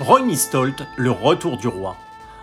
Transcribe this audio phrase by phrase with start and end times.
[0.00, 1.94] Ronnie Stolt, le retour du roi.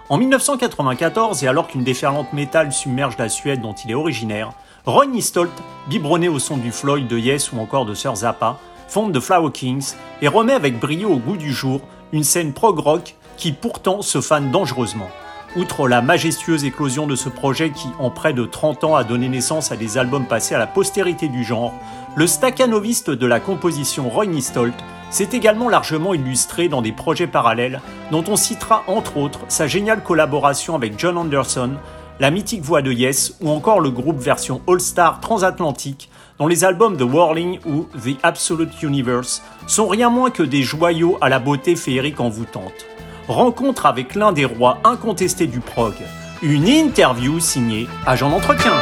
[0.08, 4.54] En 1994, et alors qu'une déferlante métal submerge la Suède dont il est originaire,
[4.86, 5.52] Ronnie Stolt,
[5.90, 9.52] biberonné au son du Floyd, de Yes ou encore de Sir Zappa, fonde The Flower
[9.52, 11.82] Kings et remet avec brio au goût du jour
[12.14, 15.10] une scène prog rock qui pourtant se fane dangereusement.
[15.58, 19.28] Outre la majestueuse éclosion de ce projet qui, en près de 30 ans, a donné
[19.28, 21.74] naissance à des albums passés à la postérité du genre,
[22.16, 24.76] le staccanoviste de la composition Ronnie Stolt
[25.12, 27.82] s'est également largement illustré dans des projets parallèles
[28.12, 31.72] dont on citera entre autres sa géniale collaboration avec John Anderson,
[32.20, 36.10] la mythique voix de Yes ou encore le groupe version All-Star transatlantique
[36.40, 41.18] dont les albums The Whirling ou The Absolute Universe sont rien moins que des joyaux
[41.22, 42.86] à la beauté féerique envoûtante.
[43.28, 45.94] Rencontre avec l'un des rois incontestés du prog,
[46.42, 48.74] une interview signée Agent d'entretien.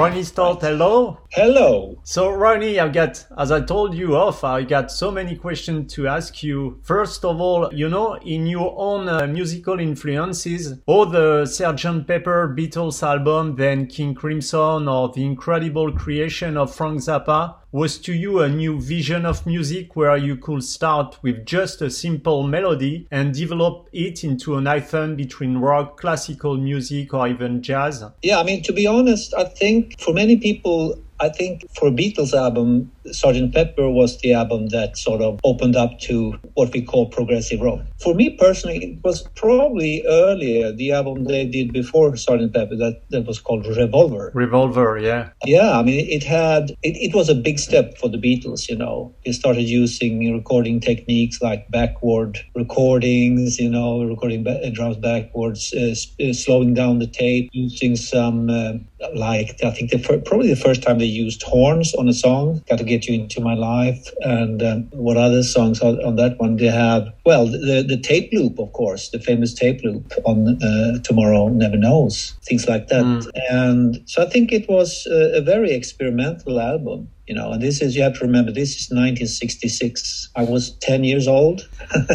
[0.00, 1.18] Ronnie Stolt, hello.
[1.32, 2.00] Hello.
[2.04, 6.08] So, Ronnie, I've got, as I told you off, I got so many questions to
[6.08, 6.80] ask you.
[6.82, 12.06] First of all, you know, in your own uh, musical influences, or the Sgt.
[12.06, 18.12] Pepper Beatles album, then King Crimson, or the incredible creation of Frank Zappa, was to
[18.12, 23.06] you a new vision of music where you could start with just a simple melody
[23.10, 28.02] and develop it into an hyphen between rock, classical music, or even jazz?
[28.22, 32.32] Yeah, I mean, to be honest, I think for many people, I think for Beatles
[32.32, 33.52] album, Sgt.
[33.52, 37.80] Pepper was the album that sort of opened up to what we call progressive rock.
[38.00, 42.52] For me personally, it was probably earlier, the album they did before Sgt.
[42.52, 44.30] Pepper, that, that was called Revolver.
[44.34, 45.30] Revolver, yeah.
[45.44, 48.76] Yeah, I mean, it had, it, it was a big step for the Beatles, you
[48.76, 49.14] know.
[49.24, 55.94] They started using recording techniques like backward recordings, you know, recording ba- drums backwards, uh,
[56.22, 58.72] uh, slowing down the tape, using some, uh,
[59.14, 62.62] like, I think the fir- probably the first time they used horns on a song,
[62.68, 64.10] Got to Get You Into My Life.
[64.20, 66.56] And um, what other songs on, on, that one?
[66.56, 70.98] They have, well, the, the tape loop, of course, the famous tape loop on uh,
[71.02, 73.04] Tomorrow Never Knows, things like that.
[73.04, 73.30] Mm.
[73.50, 77.80] And so I think it was a, a very experimental album you know and this
[77.80, 81.68] is you have to remember this is 1966 i was 10 years old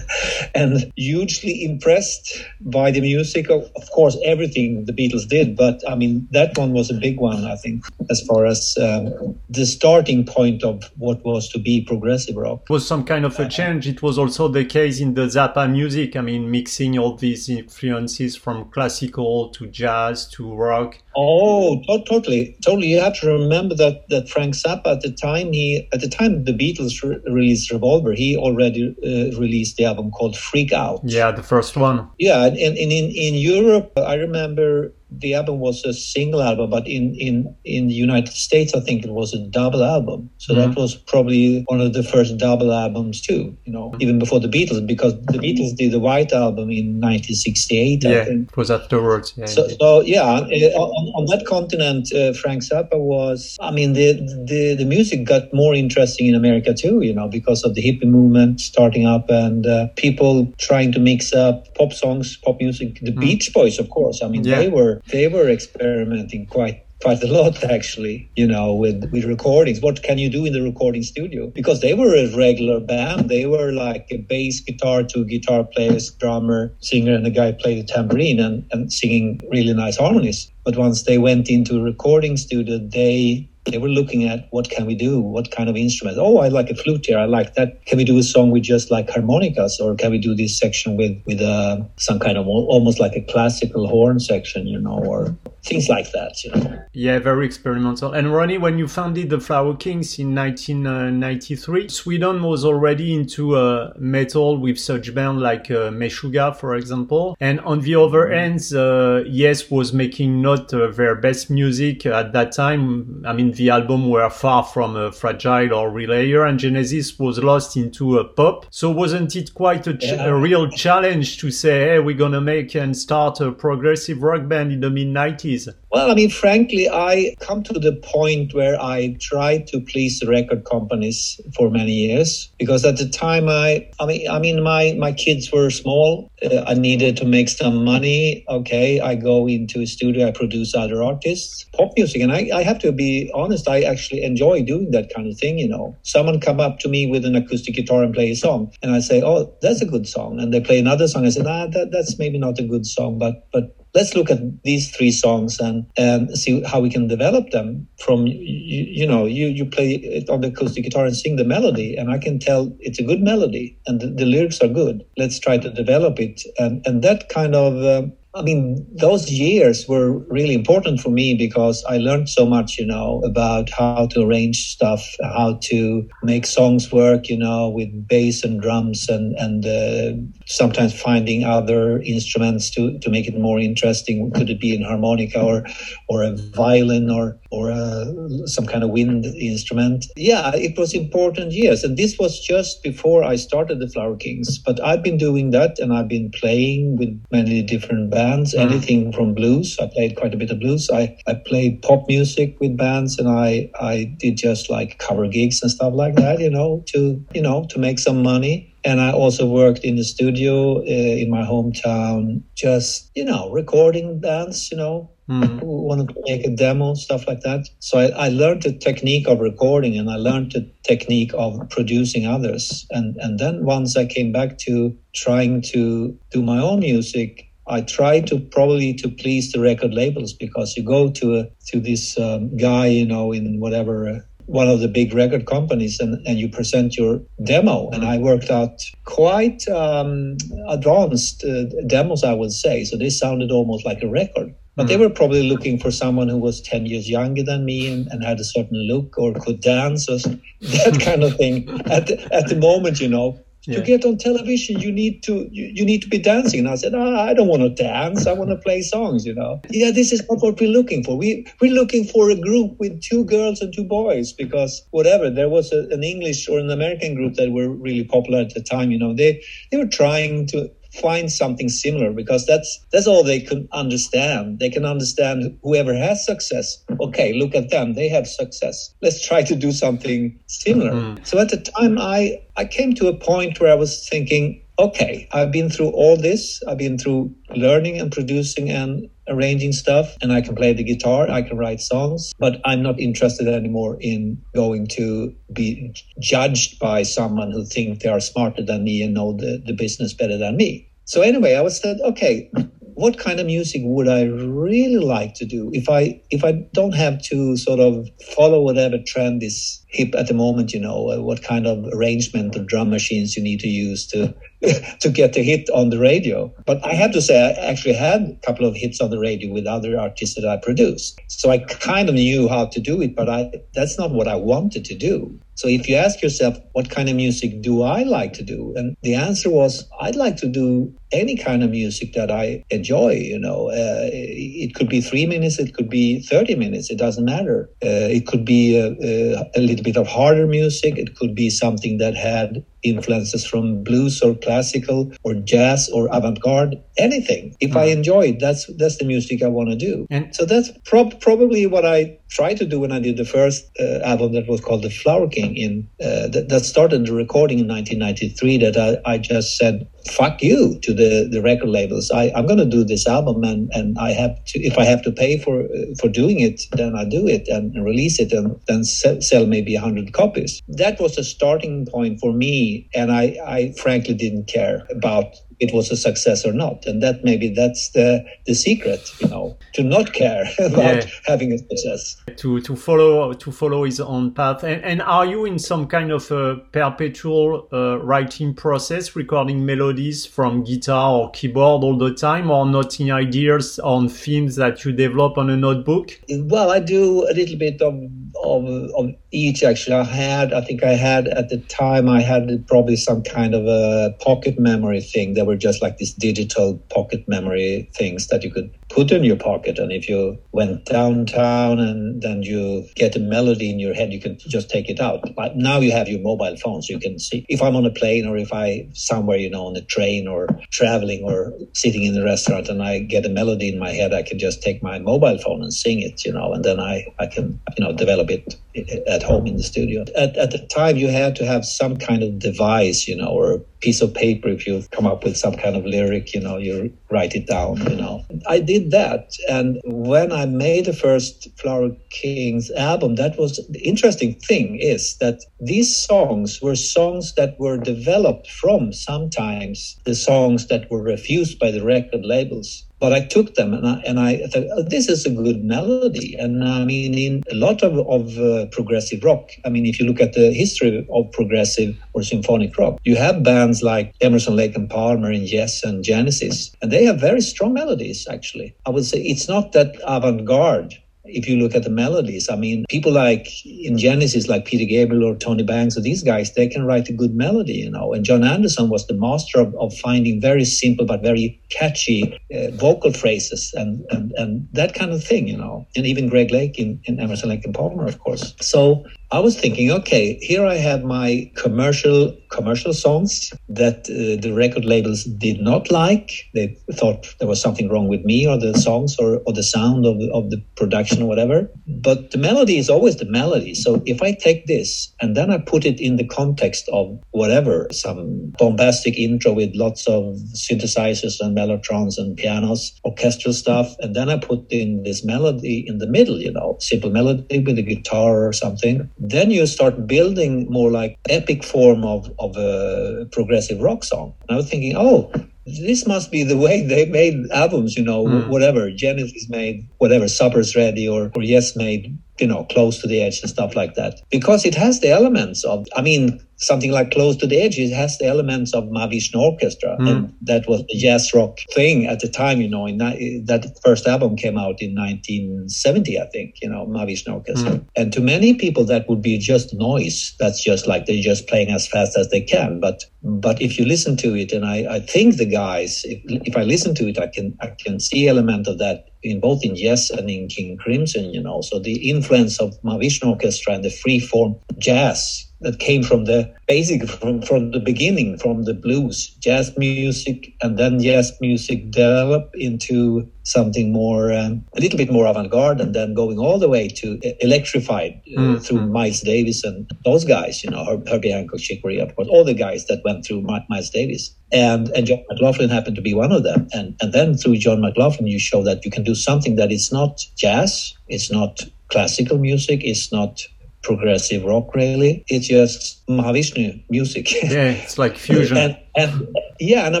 [0.54, 3.48] and hugely impressed by the music.
[3.48, 7.18] Of, of course everything the beatles did but i mean that one was a big
[7.18, 11.82] one i think as far as um, the starting point of what was to be
[11.82, 12.62] progressive rock.
[12.64, 13.86] It was some kind of a change.
[13.86, 16.16] It was also the case in the zappa music.
[16.16, 20.98] I mean mixing all these influences from classical to jazz to rock.
[21.16, 22.88] Oh to- totally totally.
[22.88, 26.44] You have to remember that that frank zappa at the time he at the time
[26.44, 31.00] the Beatles re- released Revolver, he already uh, released the album called Freak Out.
[31.04, 32.08] Yeah, the first one.
[32.18, 36.86] Yeah, and, and in in Europe, I remember the album was a single album, but
[36.86, 40.30] in, in, in the United States, I think it was a double album.
[40.38, 40.70] So mm-hmm.
[40.70, 44.48] that was probably one of the first double albums too, you know, even before the
[44.48, 48.50] Beatles, because the Beatles did the White Album in 1968, yeah, I think.
[48.50, 49.32] it was afterwards.
[49.36, 54.12] Yeah, so, so, yeah, on, on that continent, uh, Frank Zappa was, I mean, the,
[54.46, 58.08] the, the music got more interesting in America too, you know, because of the hippie
[58.08, 63.00] movement starting up and uh, people trying to mix up pop songs, pop music.
[63.00, 63.20] The mm-hmm.
[63.20, 64.58] Beach Boys, of course, I mean, yeah.
[64.58, 69.80] they were they were experimenting quite quite a lot actually you know with with recordings.
[69.80, 71.48] What can you do in the recording studio?
[71.48, 73.28] Because they were a regular band.
[73.28, 77.78] They were like a bass guitar two guitar players drummer singer and a guy played
[77.78, 80.50] the tambourine and, and singing really nice harmonies.
[80.64, 84.86] But once they went into a recording studio they they were looking at what can
[84.86, 86.18] we do what kind of instruments.
[86.20, 87.84] oh i like a flute here i like that.
[87.86, 90.96] Can we do a song with just like harmonicas or can we do this section
[90.96, 95.36] with with uh, some kind of almost like a classical horn section you know or
[95.64, 96.82] things like that you know?
[96.92, 98.12] Yeah very experimental.
[98.12, 103.92] And ronnie when you founded the flower kings in 1993 sweden was already into uh,
[103.98, 107.36] metal with such bands like uh, meshuggah for example.
[107.40, 112.32] And on the other end uh, yes was making not uh, their best music at
[112.32, 113.24] that time.
[113.26, 117.76] I mean the album were far from uh, fragile or relayer and genesis was lost
[117.76, 120.26] into a pop so wasn't it quite a, ch- yeah.
[120.26, 124.70] a real challenge to say hey we're gonna make and start a progressive rock band
[124.72, 129.16] in the mid 90s well, I mean, frankly, I come to the point where I
[129.20, 134.06] tried to please the record companies for many years because at the time I, I
[134.06, 136.28] mean, I mean, my my kids were small.
[136.42, 138.44] Uh, I needed to make some money.
[138.50, 140.28] Okay, I go into a studio.
[140.28, 143.68] I produce other artists, pop music, and I, I have to be honest.
[143.68, 145.58] I actually enjoy doing that kind of thing.
[145.58, 148.72] You know, someone come up to me with an acoustic guitar and play a song,
[148.82, 151.24] and I say, "Oh, that's a good song," and they play another song.
[151.24, 154.40] I say, "Nah, that, that's maybe not a good song, but but let's look at
[154.62, 157.86] these three songs and and see how we can develop them.
[158.04, 161.44] From you, you know, you you play it on the acoustic guitar and sing the
[161.44, 165.04] melody, and I can tell it's a good melody and the, the lyrics are good.
[165.16, 169.88] Let's try to develop it, and and that kind of uh, I mean, those years
[169.88, 174.22] were really important for me because I learned so much, you know, about how to
[174.22, 179.66] arrange stuff, how to make songs work, you know, with bass and drums and, and
[179.66, 184.30] uh, sometimes finding other instruments to, to make it more interesting.
[184.32, 185.64] Could it be an harmonica or,
[186.08, 190.06] or a violin or, or a, some kind of wind instrument?
[190.16, 194.58] Yeah, it was important Yes, And this was just before I started the Flower Kings.
[194.58, 198.60] But I've been doing that and I've been playing with many different bands mm.
[198.60, 199.76] anything from blues.
[199.80, 200.88] I played quite a bit of blues.
[200.90, 205.62] I, I played pop music with bands and I, I did just like cover gigs
[205.62, 208.74] and stuff like that, you know, to, you know, to make some money.
[208.88, 214.18] And I also worked in the studio uh, in my hometown, just, you know, recording
[214.18, 215.60] bands, you know, Mm.
[215.60, 217.68] who wanted to make a demo, stuff like that.
[217.80, 222.24] So I, I, learned the technique of recording and I learned the technique of producing
[222.26, 222.86] others.
[222.92, 227.82] And, and then once I came back to trying to do my own music, I
[227.82, 232.18] tried to probably to please the record labels because you go to a, to this
[232.18, 236.38] um, guy, you know, in whatever uh, one of the big record companies, and, and
[236.38, 237.90] you present your demo.
[237.90, 240.36] And I worked out quite um,
[240.68, 242.84] advanced uh, demos, I would say.
[242.84, 244.54] So they sounded almost like a record.
[244.74, 245.02] But they hmm.
[245.02, 248.38] were probably looking for someone who was 10 years younger than me and, and had
[248.38, 250.18] a certain look or could dance or
[250.60, 251.68] that kind of thing.
[251.90, 253.78] At the, at the moment, you know, yeah.
[253.78, 256.60] to get on television you need to you, you, need to be dancing.
[256.60, 258.26] And i said oh, i don't want to dance.
[258.26, 259.60] I want to play songs you know.
[259.70, 261.16] Yeah this is not what we're looking for.
[261.16, 265.48] We we're looking for a group with two girls and two boys because whatever there
[265.48, 268.90] was a, an english or an american group that were really popular at the time
[268.90, 269.14] you know.
[269.14, 274.58] They they were trying to find something similar because that's that's all they can understand.
[274.58, 276.84] They can understand whoever has success.
[277.00, 277.94] Okay look at them.
[277.94, 278.94] They have success.
[279.02, 280.92] Let's try to do something similar.
[280.92, 281.24] Mm-hmm.
[281.24, 285.28] so at the time i i came to a point where i was thinking okay
[285.32, 286.62] i've been through all this.
[286.66, 291.30] I've been through learning and producing and arranging stuff and I can play the guitar,
[291.30, 297.02] I can write songs, but I'm not interested anymore in going to be judged by
[297.02, 300.56] someone who think they are smarter than me and know the, the business better than
[300.56, 300.87] me.
[301.08, 302.50] So anyway, I was said, okay,
[302.82, 306.92] what kind of music would I really like to do if I if I don't
[306.92, 308.06] have to sort of
[308.36, 310.72] follow whatever trend is hip at the moment?
[310.72, 314.34] You know, uh, what kind of arrangement of drum machines you need to use to
[315.00, 316.52] to get a hit on the radio.
[316.66, 319.52] But I have to say, I actually had a couple of hits on the radio
[319.52, 323.14] with other artists that I produced, so I kind of knew how to do it.
[323.14, 325.38] But I that's not what I wanted to do.
[325.58, 328.72] So if you ask yourself, what kind of music do I like to do?
[328.76, 333.14] And the answer was, I'd like to do any kind of music that I enjoy.
[333.14, 337.24] You know, uh, it could be three minutes, it could be 30 minutes, it doesn't
[337.24, 337.68] matter.
[337.82, 341.98] Uh, it could be a, a, little bit of harder music, it could be something
[341.98, 347.76] that had influences from blues or classical or jazz or avant-garde anything if mm.
[347.76, 351.20] i enjoy it that's that's the music i want to do and so that's prob-
[351.20, 354.60] probably what i tried to do when i did the first uh, album that was
[354.60, 359.12] called the flower king in uh, that, that started the recording in 1993 that I,
[359.14, 362.10] I just said fuck you to the, the record labels.
[362.10, 365.02] I, I'm going to do this album and, and I have to, if I have
[365.02, 365.66] to pay for,
[366.00, 369.76] for doing it, then I do it and, release it and then sell, sell maybe
[369.76, 370.62] a hundred copies.
[370.68, 372.67] That was a starting point for me.
[372.94, 376.86] And I, I frankly didn't care about it was a success or not.
[376.86, 381.10] And that maybe that's the, the secret, you know, to not care about yeah.
[381.26, 382.16] having a success.
[382.36, 384.62] To, to follow, to follow his own path.
[384.62, 390.24] And, and are you in some kind of a perpetual uh, writing process, recording melodies
[390.24, 395.38] from guitar or keyboard all the time or noting ideas on themes that you develop
[395.38, 396.20] on a notebook?
[396.30, 397.94] Well, I do a little bit of,
[398.42, 398.64] of,
[398.96, 399.96] of each actually.
[399.96, 403.66] I had, I think I had at the time, I had probably some kind of
[403.66, 408.50] a pocket memory thing that were just like these digital pocket memory things that you
[408.50, 409.78] could put in your pocket.
[409.78, 414.20] And if you went downtown and then you get a melody in your head, you
[414.20, 415.22] can just take it out.
[415.36, 416.88] But now you have your mobile phones.
[416.88, 419.76] You can see if I'm on a plane or if I somewhere, you know, on
[419.76, 423.78] a train or traveling or sitting in a restaurant and I get a melody in
[423.78, 426.64] my head, I can just take my mobile phone and sing it, you know, and
[426.64, 428.56] then I, I can, you know, develop it
[429.06, 430.04] at home in the studio.
[430.16, 433.52] At, at the time, you had to have some kind of device, you know, or
[433.52, 434.48] a piece of paper.
[434.48, 437.78] If you come up with some kind of lyric, you know, you write it down,
[437.90, 438.24] you know.
[438.48, 439.32] I did that.
[439.48, 445.16] And when I made the first Flower Kings album, that was the interesting thing is
[445.18, 451.58] that these songs were songs that were developed from sometimes the songs that were refused
[451.58, 452.84] by the record labels.
[453.00, 456.34] But I took them and I, and I thought, oh, this is a good melody.
[456.34, 460.06] And I mean, in a lot of, of uh, progressive rock, I mean, if you
[460.06, 464.76] look at the history of progressive or symphonic rock, you have bands like Emerson, Lake
[464.76, 468.74] and Palmer and Yes and Genesis, and they have very strong melodies, actually.
[468.86, 470.94] I would say it's not that avant garde
[471.28, 475.24] if you look at the melodies, I mean, people like in Genesis, like Peter Gabriel
[475.24, 478.12] or Tony Banks or these guys, they can write a good melody, you know.
[478.12, 482.70] And Jon Anderson was the master of, of finding very simple but very catchy uh,
[482.72, 485.86] vocal phrases and, and, and that kind of thing, you know.
[485.96, 488.54] And even Greg Lake in, in Emerson, Lake and Palmer, of course.
[488.60, 494.52] So I was thinking, okay, here I have my commercial commercial songs that uh, the
[494.52, 496.48] record labels did not like.
[496.54, 500.06] They thought there was something wrong with me or the songs or, or the sound
[500.06, 501.70] of, of the production or whatever.
[501.86, 503.74] But the melody is always the melody.
[503.74, 507.86] So if I take this and then I put it in the context of whatever,
[507.92, 514.30] some bombastic intro with lots of synthesizers and mellotrons and pianos, orchestral stuff, and then
[514.30, 518.46] I put in this melody in the middle, you know, simple melody with a guitar
[518.46, 524.04] or something then you start building more like epic form of, of a progressive rock
[524.04, 524.34] song.
[524.42, 525.32] And I was thinking, oh,
[525.66, 528.48] this must be the way they made albums, you know, mm.
[528.48, 528.90] whatever.
[528.90, 533.40] Genesis made whatever, Supper's Ready or, or Yes made, you know, Close to the Edge
[533.40, 534.20] and stuff like that.
[534.30, 537.92] Because it has the elements of, I mean, something like Close to the Edge, it
[537.92, 539.96] has the elements of Mahavishnu Orchestra.
[540.00, 540.08] Mm.
[540.08, 544.06] And that was the jazz rock thing at the time, you know, in that first
[544.06, 547.72] album came out in 1970, I think, you know, Mahavishnu Orchestra.
[547.72, 547.86] Mm.
[547.96, 550.34] And to many people, that would be just noise.
[550.38, 552.80] That's just like they're just playing as fast as they can.
[552.80, 556.56] But, but if you listen to it, and I, I think the guys, if, if
[556.56, 559.76] I listen to it, I can, I can see element of that in both in
[559.76, 561.60] Yes and in King Crimson, you know.
[561.62, 566.54] So the influence of Mahavishnu Orchestra and the free form jazz that came from the
[566.66, 572.54] basic from, from the beginning from the blues jazz music and then jazz music developed
[572.56, 576.86] into something more um, a little bit more avant-garde and then going all the way
[576.86, 578.58] to electrified uh, mm-hmm.
[578.58, 582.44] through miles davis and those guys you know herbie hancock chick corea of course all
[582.44, 586.30] the guys that went through miles davis and and john mclaughlin happened to be one
[586.30, 589.56] of them and and then through john mclaughlin you show that you can do something
[589.56, 593.42] that is not jazz it's not classical music it's not
[593.82, 595.24] progressive rock really.
[595.28, 597.32] It's just Mahavishnu music.
[597.32, 598.56] Yeah, it's like fusion.
[598.56, 600.00] and, and yeah, and I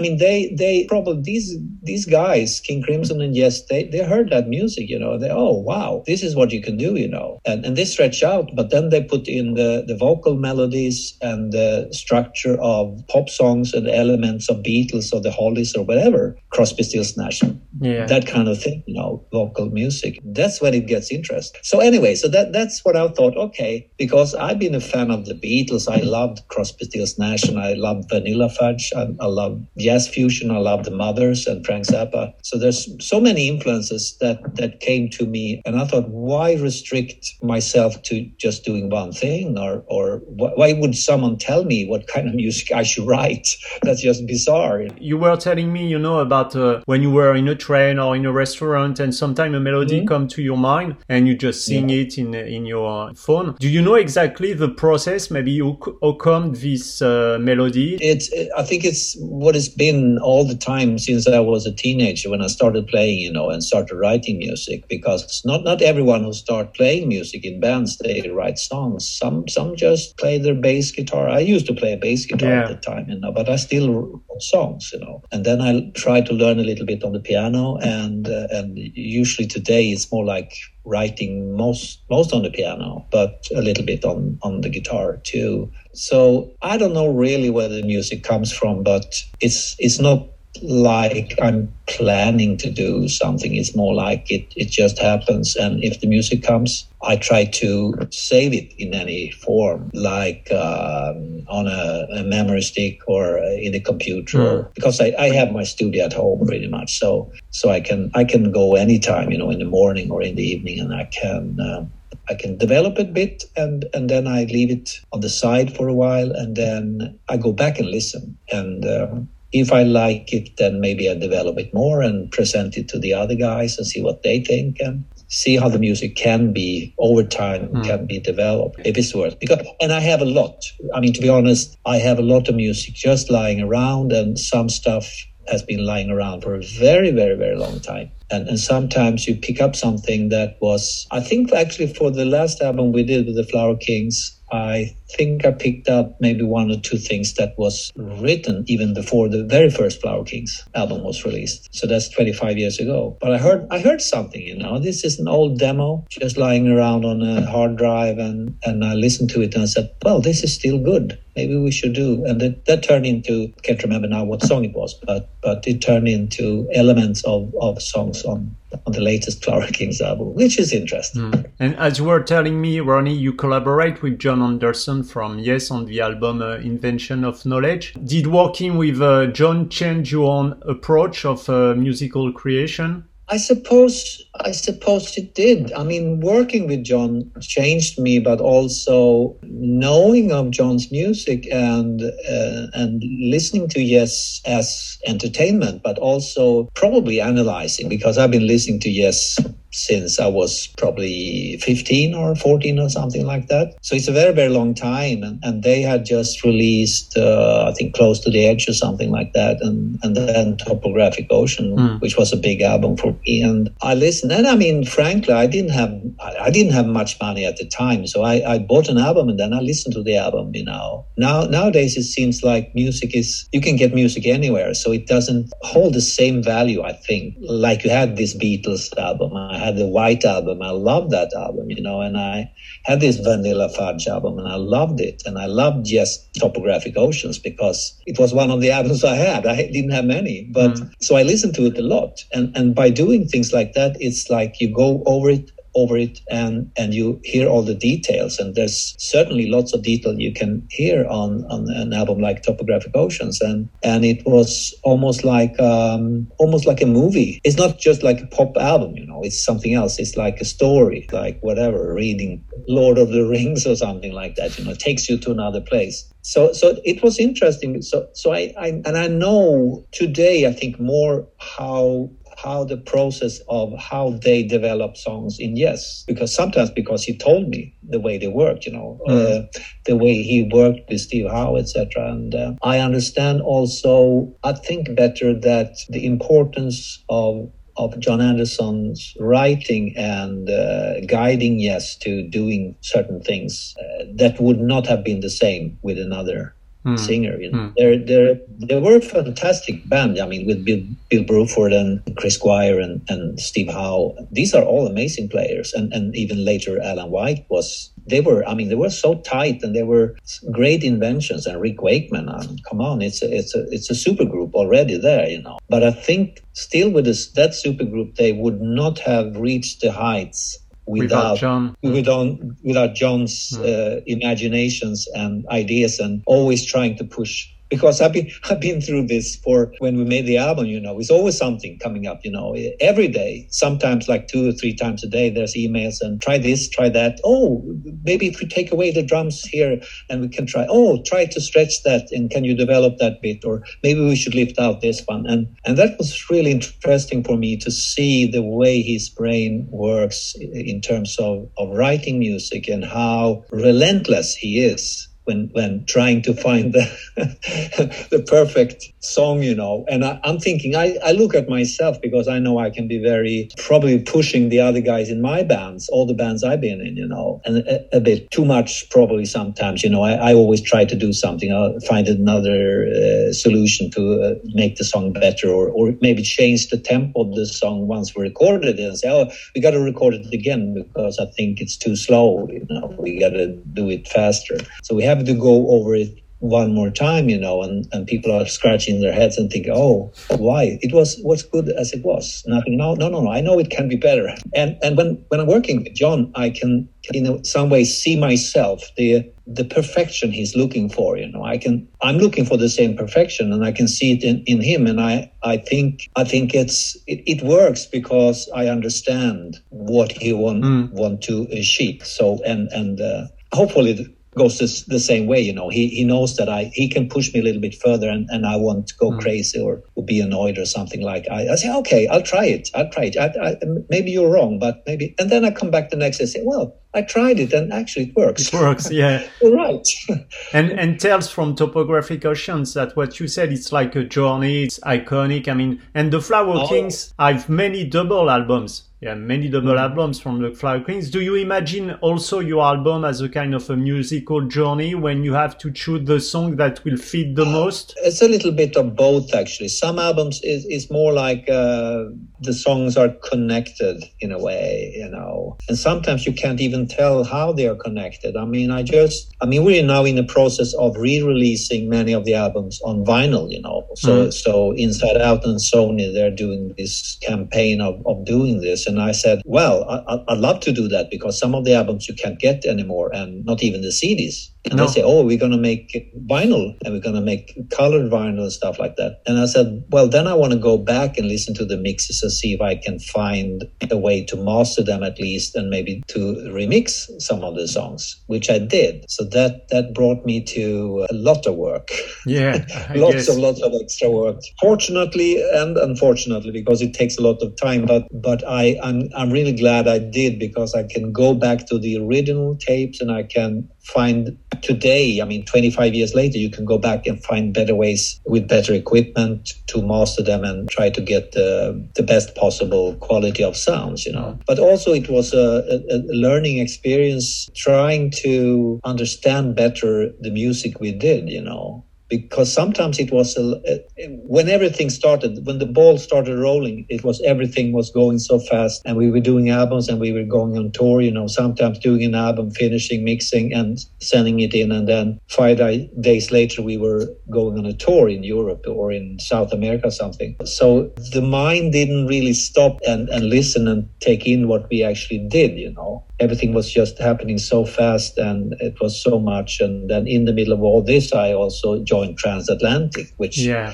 [0.00, 4.48] mean they they probably these these guys, King Crimson and Yes, they they heard that
[4.48, 5.16] music, you know.
[5.18, 7.38] They oh wow, this is what you can do, you know.
[7.46, 11.52] And and they stretch out, but then they put in the the vocal melodies and
[11.52, 16.82] the structure of pop songs and elements of Beatles or the Hollies or whatever, Crosby,
[16.82, 17.40] Stills, Nash,
[17.80, 18.06] yeah.
[18.06, 20.18] that kind of thing, you know, vocal music.
[20.24, 21.60] That's when it gets interesting.
[21.62, 23.36] So anyway, so that that's what I thought.
[23.36, 27.58] Okay, because I've been a fan of the Beatles, I loved Crosby, Stills, Nash, and
[27.58, 28.87] I loved Vanilla Fudge.
[28.94, 30.50] I, I love jazz fusion.
[30.50, 32.32] I love the Mothers and Frank Zappa.
[32.42, 37.34] So there's so many influences that that came to me, and I thought, why restrict
[37.42, 42.28] myself to just doing one thing, or or why would someone tell me what kind
[42.28, 43.56] of music I should write?
[43.82, 44.82] That's just bizarre.
[44.98, 48.16] You were telling me, you know, about uh, when you were in a train or
[48.16, 50.08] in a restaurant, and sometimes a melody mm-hmm.
[50.08, 52.02] come to your mind, and you just sing yeah.
[52.02, 53.56] it in in your phone.
[53.58, 55.30] Do you know exactly the process?
[55.30, 57.98] Maybe how, how come this uh, melody?
[58.00, 62.30] It's I think it's what it's been all the time since I was a teenager
[62.30, 64.88] when I started playing, you know, and started writing music.
[64.88, 69.08] Because not not everyone who start playing music in bands they write songs.
[69.08, 71.28] Some some just play their bass guitar.
[71.28, 72.62] I used to play a bass guitar yeah.
[72.62, 75.22] at the time, you know, but I still wrote songs, you know.
[75.32, 78.78] And then I tried to learn a little bit on the piano, and uh, and
[78.94, 80.52] usually today it's more like
[80.88, 85.70] writing most most on the piano, but a little bit on on the guitar too.
[85.92, 90.26] So I don't know really where the music comes from, but it's it's not
[90.62, 93.54] like I'm planning to do something.
[93.54, 95.56] It's more like it, it just happens.
[95.56, 101.44] And if the music comes, I try to save it in any form, like um,
[101.48, 104.74] on a, a, memory stick or in a computer, mm.
[104.74, 106.98] because I, I have my studio at home pretty much.
[106.98, 110.34] So so I can I can go anytime, you know, in the morning or in
[110.34, 111.60] the evening, and I can.
[111.60, 111.86] Uh,
[112.30, 115.74] I can develop it a bit and, and then I leave it on the side
[115.74, 118.36] for a while and then I go back and listen.
[118.52, 122.88] And um, if I like it, then maybe I develop it more and present it
[122.88, 126.52] to the other guys and see what they think and see how the music can
[126.52, 127.84] be over time mm.
[127.84, 130.64] can be developed if it's worth because and I have a lot.
[130.94, 134.38] I mean to be honest, I have a lot of music just lying around and
[134.38, 135.06] some stuff
[135.50, 138.10] has been lying around for a very, very, very long time.
[138.30, 142.60] And, and sometimes you pick up something that was, I think actually for the last
[142.60, 146.78] album we did with the Flower Kings, I think I picked up maybe one or
[146.78, 151.68] two things that was written even before the very first Flower Kings album was released.
[151.74, 153.16] So that's 25 years ago.
[153.20, 154.78] But I heard I heard something, you know.
[154.78, 158.94] This is an old demo just lying around on a hard drive and and I
[158.94, 161.18] listened to it and I said, "Well, this is still good.
[161.36, 164.74] Maybe we should do." And that, that turned into can't remember now what song it
[164.74, 168.54] was, but but it turned into elements of of songs on
[168.86, 171.30] on the latest Flower Kings album, which is interesting.
[171.30, 171.50] Mm.
[171.58, 175.86] And as you were telling me, Ronnie, you collaborate with Jon Anderson from Yes on
[175.86, 177.94] the album uh, Invention of Knowledge.
[178.04, 179.26] Did working with uh,
[179.70, 183.04] change your own approach of uh, musical creation?
[183.30, 185.72] I suppose I suppose it did.
[185.72, 192.66] I mean, working with Jon changed me, but also knowing of Jon's music and uh,
[192.74, 198.90] and listening to Yes as entertainment, but also probably analyzing because I've been listening to
[198.90, 199.38] Yes
[199.70, 203.74] since I was probably 15 or 14 or something like that.
[203.82, 205.22] So it's a very, very long time.
[205.22, 209.10] And, and they had just released, uh, I think, Close to the Edge or something
[209.10, 209.58] like that.
[209.60, 212.00] And, and then Topographic Ocean, mm.
[212.00, 213.14] which was a big album for.
[213.26, 214.32] And I listened.
[214.32, 215.92] And I mean, frankly, I didn't have,
[216.40, 218.06] I didn't have much money at the time.
[218.06, 221.06] So I, I bought an album and then I listened to the album, you know.
[221.16, 224.74] Now, nowadays it seems like music is, you can get music anywhere.
[224.74, 229.36] So it doesn't hold the same value, I think, like you had this Beatles album.
[229.36, 230.62] I had the White album.
[230.62, 232.50] I loved that album, you know, and I
[232.84, 235.22] had this Vanilla Fudge album and I loved it.
[235.26, 239.46] And I loved just Topographic Oceans because it was one of the albums I had.
[239.46, 240.92] I didn't have many, but mm.
[241.00, 242.24] so I listened to it a lot.
[242.32, 246.20] And, and by doing things like that, it's like you go over it over it
[246.30, 248.38] and and you hear all the details.
[248.38, 252.92] And there's certainly lots of detail you can hear on on an album like topographic
[252.94, 253.40] oceans.
[253.40, 257.40] And and it was almost like um almost like a movie.
[257.44, 259.98] It's not just like a pop album you know it's something else.
[259.98, 264.58] It's like a story like whatever reading lord of the rings or something like that
[264.58, 266.12] you know it takes you to another place.
[266.22, 267.80] So so it was interesting.
[267.82, 272.10] So so I, I and i know today i think more how
[272.42, 277.48] how the process of how they develop songs in Yes, because sometimes because he told
[277.48, 279.10] me the way they worked, you know, mm.
[279.10, 282.10] uh, the way he worked with Steve Howe, etc.
[282.12, 289.14] And uh, I understand also, I think better that the importance of of Jon Anderson's
[289.20, 295.20] writing and uh, guiding Yes to doing certain things uh, that would not have been
[295.20, 296.54] the same with another
[296.94, 296.98] mm.
[296.98, 297.38] singer.
[297.40, 297.74] You know, mm.
[297.76, 300.18] they're, they're, they were a fantastic band.
[300.18, 304.14] I mean, with Bill, Bill Bruford and Chris Squire and, and Steve Howe.
[304.30, 305.72] These are all amazing players.
[305.72, 309.62] And, and even later, Alan White was, they were, I mean, they were so tight
[309.62, 310.16] and they were
[310.52, 311.46] great inventions.
[311.46, 314.54] And Rick Wakeman, I mean, come on, it's a, it's a, it's a super group
[314.54, 315.58] already there, you know.
[315.68, 319.92] But I think still with this, that super group, they would not have reached the
[319.92, 323.62] heights without, without Jon, without, without Jon's mm.
[323.64, 329.06] uh, imaginations and ideas, and always trying to push because I've been I've been through
[329.06, 330.66] this for when we made the album.
[330.66, 332.20] You know, it's always something coming up.
[332.24, 335.30] You know, every day, sometimes like two or three times a day.
[335.30, 337.20] There's emails and try this, try that.
[337.24, 337.62] Oh,
[338.04, 340.66] maybe if we take away the drums here and we can try.
[340.68, 343.44] Oh, try to stretch that and can you develop that bit?
[343.44, 345.26] Or maybe we should lift out this one.
[345.26, 350.34] And and that was really interesting for me to see the way his brain works
[350.40, 356.34] in terms of of writing music and how relentless he is when when trying to
[356.34, 356.84] find the
[358.10, 359.84] the perfect song, you know.
[359.88, 363.00] And I, am thinking, I, I look at myself because I know I can be
[363.00, 366.96] very probably pushing the other guys in my bands, all the bands I've been in,
[366.96, 369.84] you know, and a, a bit too much probably sometimes.
[369.84, 371.52] You know, I, I always try to do something.
[371.52, 376.68] I'll find another uh, solution to uh, make the song better, or or maybe change
[376.68, 379.80] the tempo of the song once we recorded it and say, oh, we got to
[379.80, 382.48] record it again because I think it's too slow.
[382.50, 384.56] You know, we got to do it faster.
[384.82, 388.06] So we have have to go over it one more time, you know, and, and
[388.06, 390.78] people are scratching their heads and think, oh, why?
[390.82, 392.44] It was was good as it was.
[392.46, 392.76] Nothing.
[392.76, 393.30] No, no, no, no.
[393.30, 394.34] I know it can be better.
[394.54, 398.84] And and when when I'm working with Jon, I can in some ways see myself
[398.96, 401.16] the the perfection he's looking for.
[401.16, 404.22] You know, I can I'm looking for the same perfection, and I can see it
[404.22, 404.86] in, in him.
[404.86, 410.32] And I I think I think it's it, it works because I understand what he
[410.32, 410.92] want mm.
[410.92, 412.06] want to achieve.
[412.06, 415.40] So and and uh, hopefully goes this, the same way.
[415.40, 418.08] You know, he, he knows that I he can push me a little bit further,
[418.08, 419.20] and, and I won't go mm.
[419.20, 421.26] crazy or, or be annoyed or something like.
[421.30, 422.70] I, I say, okay, I'll try it.
[422.74, 423.16] I'll try it.
[423.16, 423.56] I, I,
[423.90, 425.14] maybe you're wrong, but maybe.
[425.18, 427.72] And then I come back the next day and say, well, I tried it, and
[427.72, 428.48] actually it works.
[428.48, 429.26] It works, yeah.
[429.42, 429.86] right.
[430.52, 434.64] and and Tales from Topographic Oceans that what you said, it's like a journey.
[434.64, 435.48] It's iconic.
[435.48, 436.68] I mean, and the Flower oh.
[436.68, 439.78] Kings have many double albums yeah, many double mm.
[439.78, 441.08] albums from the Flower Queens.
[441.08, 445.34] Do you imagine also your album as a kind of a musical journey when you
[445.34, 447.94] have to choose the song that will fit the most?
[447.98, 449.68] It's a little bit of both, actually.
[449.68, 452.06] Some albums is, is more like uh,
[452.40, 457.22] the songs are connected in a way, you know, and sometimes you can't even tell
[457.22, 458.36] how they are connected.
[458.36, 462.24] I mean, I just, I mean, we're now in the process of re-releasing many of
[462.24, 463.86] the albums on vinyl, you know.
[463.94, 464.32] So, mm.
[464.32, 469.12] so Inside Out and Sony, they're doing this campaign of, of doing this and I
[469.12, 472.38] said, well, I, would love to do that because some of the albums you can't
[472.38, 474.48] get anymore and not even the CDs.
[474.64, 474.86] And no.
[474.86, 478.42] they say, oh, we're going to make vinyl and we're going to make colored vinyl
[478.42, 479.22] and stuff like that.
[479.26, 482.22] And I said, well, then I want to go back and listen to the mixes
[482.22, 486.02] and see if I can find a way to master them at least and maybe
[486.08, 486.18] to
[486.52, 489.04] remix some of the songs, which I did.
[489.08, 491.90] So that, that brought me to a lot of work.
[492.26, 492.64] Yeah.
[492.94, 493.28] lots guess.
[493.28, 494.40] of, lots of extra work.
[494.60, 499.30] Fortunately and unfortunately, because it takes a lot of time, but, but I, I'm, I'm
[499.30, 503.22] really glad I did because I can go back to the original tapes and I
[503.22, 507.74] can find today, I mean, 25 years later, you can go back and find better
[507.74, 512.96] ways with better equipment to master them and try to get the, the best possible
[512.96, 514.38] quality of sounds, you know.
[514.46, 520.80] But also, it was a, a, a learning experience trying to understand better the music
[520.80, 523.80] we did, you know because sometimes it was a,
[524.24, 528.82] when everything started when the ball started rolling it was everything was going so fast.
[528.84, 532.04] And we were doing albums and we were going on tour you know sometimes doing
[532.04, 534.72] an album finishing mixing and sending it in.
[534.72, 535.58] And then five
[536.00, 540.36] days later we were going on a tour in europe or in south america something.
[540.44, 545.26] So the mind didn't really stop and, and listen and take in what we actually
[545.28, 546.04] did you know.
[546.20, 549.60] Everything was just happening so fast and it was so much.
[549.60, 553.72] And then in the middle of all this, I also joined Transatlantic, which yeah.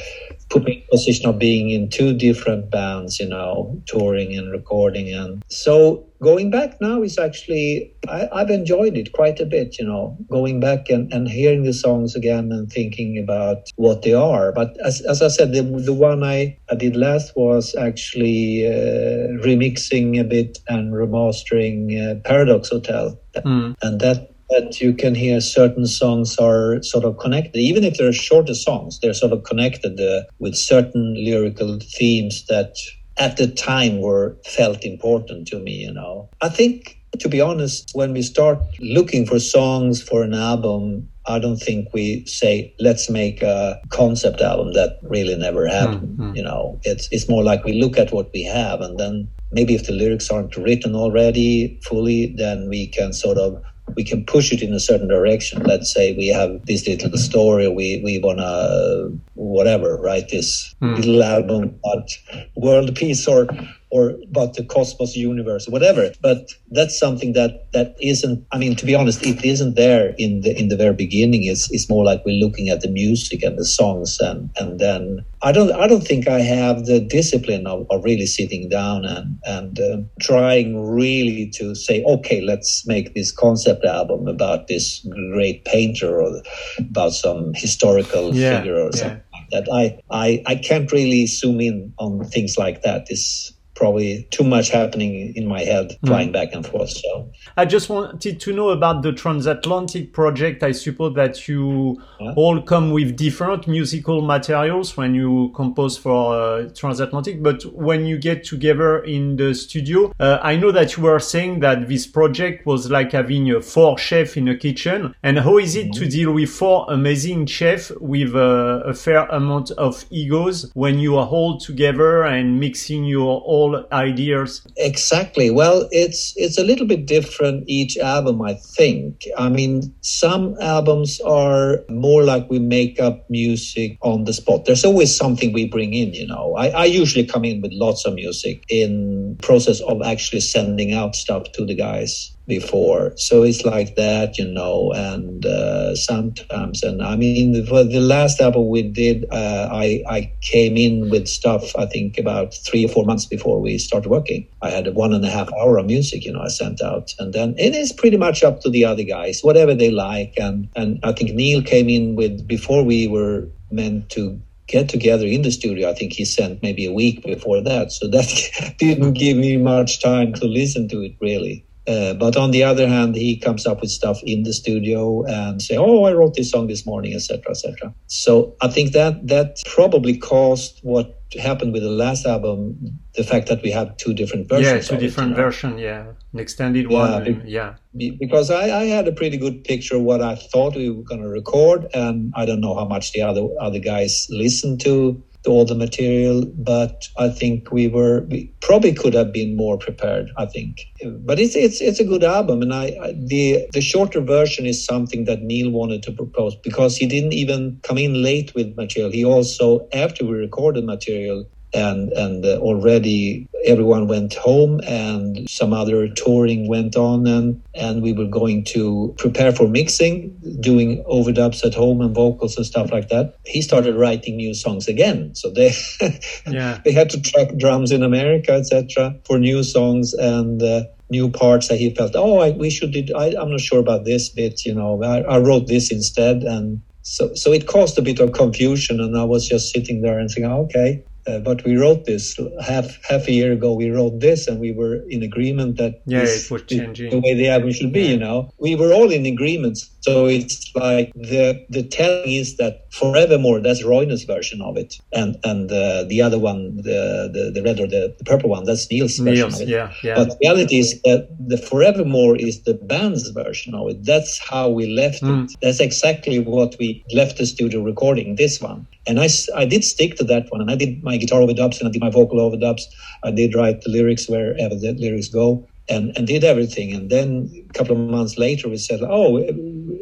[0.51, 5.13] put me in position of being in two different bands, you know, touring and recording.
[5.13, 9.85] And so going back now is actually I, have enjoyed it quite a bit you
[9.85, 14.51] know going back and, and hearing the songs again and thinking about what they are
[14.53, 19.37] but as, as i said the, the one I, I did last was actually uh,
[19.47, 23.77] remixing a bit and remastering uh, paradox hotel mm.
[23.83, 28.13] and that that you can hear certain songs are sort of connected even if they're
[28.27, 32.75] shorter songs they're sort of connected uh, with certain lyrical themes that
[33.17, 36.29] at the time were felt important to me, you know.
[36.41, 41.39] I think to be honest, when we start looking for songs for an album, I
[41.39, 44.73] don't think we say let's make a concept album.
[44.73, 46.19] That really never happened.
[46.19, 46.37] Mm-hmm.
[46.37, 49.75] You know, it's it's more like we look at what we have, and then maybe
[49.75, 53.63] if the lyrics aren't written already fully, then we can sort of
[53.97, 55.63] we can push it in a certain direction.
[55.63, 60.97] Let's say we have this little story, we, we want to, whatever, write this mm.
[60.97, 62.09] little album about
[62.57, 63.47] world peace or
[63.95, 68.85] or about the cosmos universe whatever but that's something that that isn't i mean to
[68.85, 72.21] be honest it isn't there in the in the very beginning it's it's more like
[72.25, 76.05] we're looking at the music and the songs and and then i don't i don't
[76.05, 81.47] think i have the discipline of, of really sitting down and and uh, trying really
[81.47, 86.43] to say okay let's make this concept album about this great painter or
[86.81, 89.01] about some historical yeah, figure or yeah.
[89.01, 89.24] something
[89.55, 93.07] that i i i can't really zoom in on things like that.
[93.09, 96.09] This probably too much happening in my head mm.
[96.09, 100.73] flying back and forth so i just wanted to know about the transatlantic project i
[100.73, 102.33] suppose that you yeah.
[102.37, 108.17] all come with different musical materials when you compose for uh, transatlantic but when you
[108.19, 112.65] get together in the studio uh, i know that you were saying that this project
[112.67, 116.05] was like having a four chef in a kitchen and how is it mm-hmm.
[116.05, 121.17] to deal with four amazing chefs with uh, a fair amount of egos when you
[121.17, 124.63] are all together and mixing your all ideas?
[124.77, 125.51] Exactly.
[125.51, 129.25] Well, it's it's a little bit different each album, I think.
[129.39, 134.65] I mean, some albums are more like we make up music on the spot.
[134.65, 136.55] There's always something we bring in, you know.
[136.57, 141.15] I, I usually come in with lots of music in process of actually sending out
[141.15, 143.13] stuff to the guys before.
[143.17, 148.41] So it's like that, you know, and uh, sometimes, and I mean, for the last
[148.41, 152.89] album we did, uh, I, I came in with stuff, I think about three or
[152.89, 154.47] four months before we started working.
[154.63, 157.13] I had a one and a half hour of music, you know, I sent out.
[157.19, 160.35] And then it is pretty much up to the other guys, whatever they like.
[160.37, 165.27] And, and I think Neil came in with, before we were meant to get together
[165.27, 165.91] in the studio.
[165.91, 167.93] I think he sent maybe a week before that.
[167.93, 171.65] So that didn't give me much time to listen to it really.
[171.87, 175.61] Uh, but on the other hand, he comes up with stuff in the studio and
[175.61, 177.93] say, "Oh, I wrote this song this morning," etc., etc.
[178.07, 183.49] So I think that that probably caused what happened with the last album, the fact
[183.49, 184.89] that we have two different versions.
[184.89, 185.43] Yeah, two different you know?
[185.43, 185.81] versions.
[185.81, 187.25] Yeah, an extended yeah, one.
[187.25, 190.89] Be, yeah, because I, I, had a pretty good picture of what I thought we
[190.91, 194.81] were going to record, and I don't know how much the other other guys listened
[194.83, 199.79] to all the material, but I think we were we probably could have been more
[199.79, 200.31] prepared.
[200.39, 200.79] I think,
[201.27, 204.85] but it's it's it's a good album, and I, I the the shorter version is
[204.85, 209.13] something that Neil wanted to propose because he didn't even come in late with material.
[209.13, 215.73] He also after we recorded material, and and uh, already everyone went home and some
[215.73, 221.65] other touring went on and and we were going to prepare for mixing doing overdubs
[221.65, 223.37] at home and vocals and stuff like that.
[223.45, 225.35] He started writing new songs again.
[225.35, 225.73] So they
[226.47, 226.81] yeah.
[226.85, 231.69] they had to track drums in america etc for new songs and uh, new parts
[231.69, 234.65] that he felt oh I, we should did I, i'm not sure about this bit
[234.65, 236.43] you know I, I wrote this instead.
[236.43, 240.19] And so so it caused a bit of confusion and i was just sitting there
[240.19, 243.75] and saying oh, okay uh, but we wrote this half half a year ago.
[243.75, 247.35] We wrote this, and we were in agreement that yeah, it was changing the way
[247.35, 248.03] the album should be.
[248.03, 248.11] Yeah.
[248.11, 249.79] You know, we were all in agreement.
[250.05, 253.61] So it's like the the telling is that forevermore.
[253.61, 257.81] That's Roine's version of it, and and uh, the other one, the, the the red
[257.81, 259.69] or the, the purple one, that's Neil's version Neil's, it.
[259.69, 260.17] Yeah, yeah.
[260.17, 264.05] But the reality is that the forevermore is the band's version of it.
[264.05, 265.45] That's how we left mm.
[265.45, 265.57] it.
[265.63, 268.37] That's exactly what we left the studio recording.
[268.37, 268.87] This one.
[269.07, 271.89] And I, I did stick to that one, and I did my guitar overdubs and
[271.89, 272.83] I did my vocal overdubs.
[273.23, 276.93] I did write the lyrics wherever the lyrics go, and and did everything.
[276.93, 279.39] And then a couple of months later, we said, "Oh,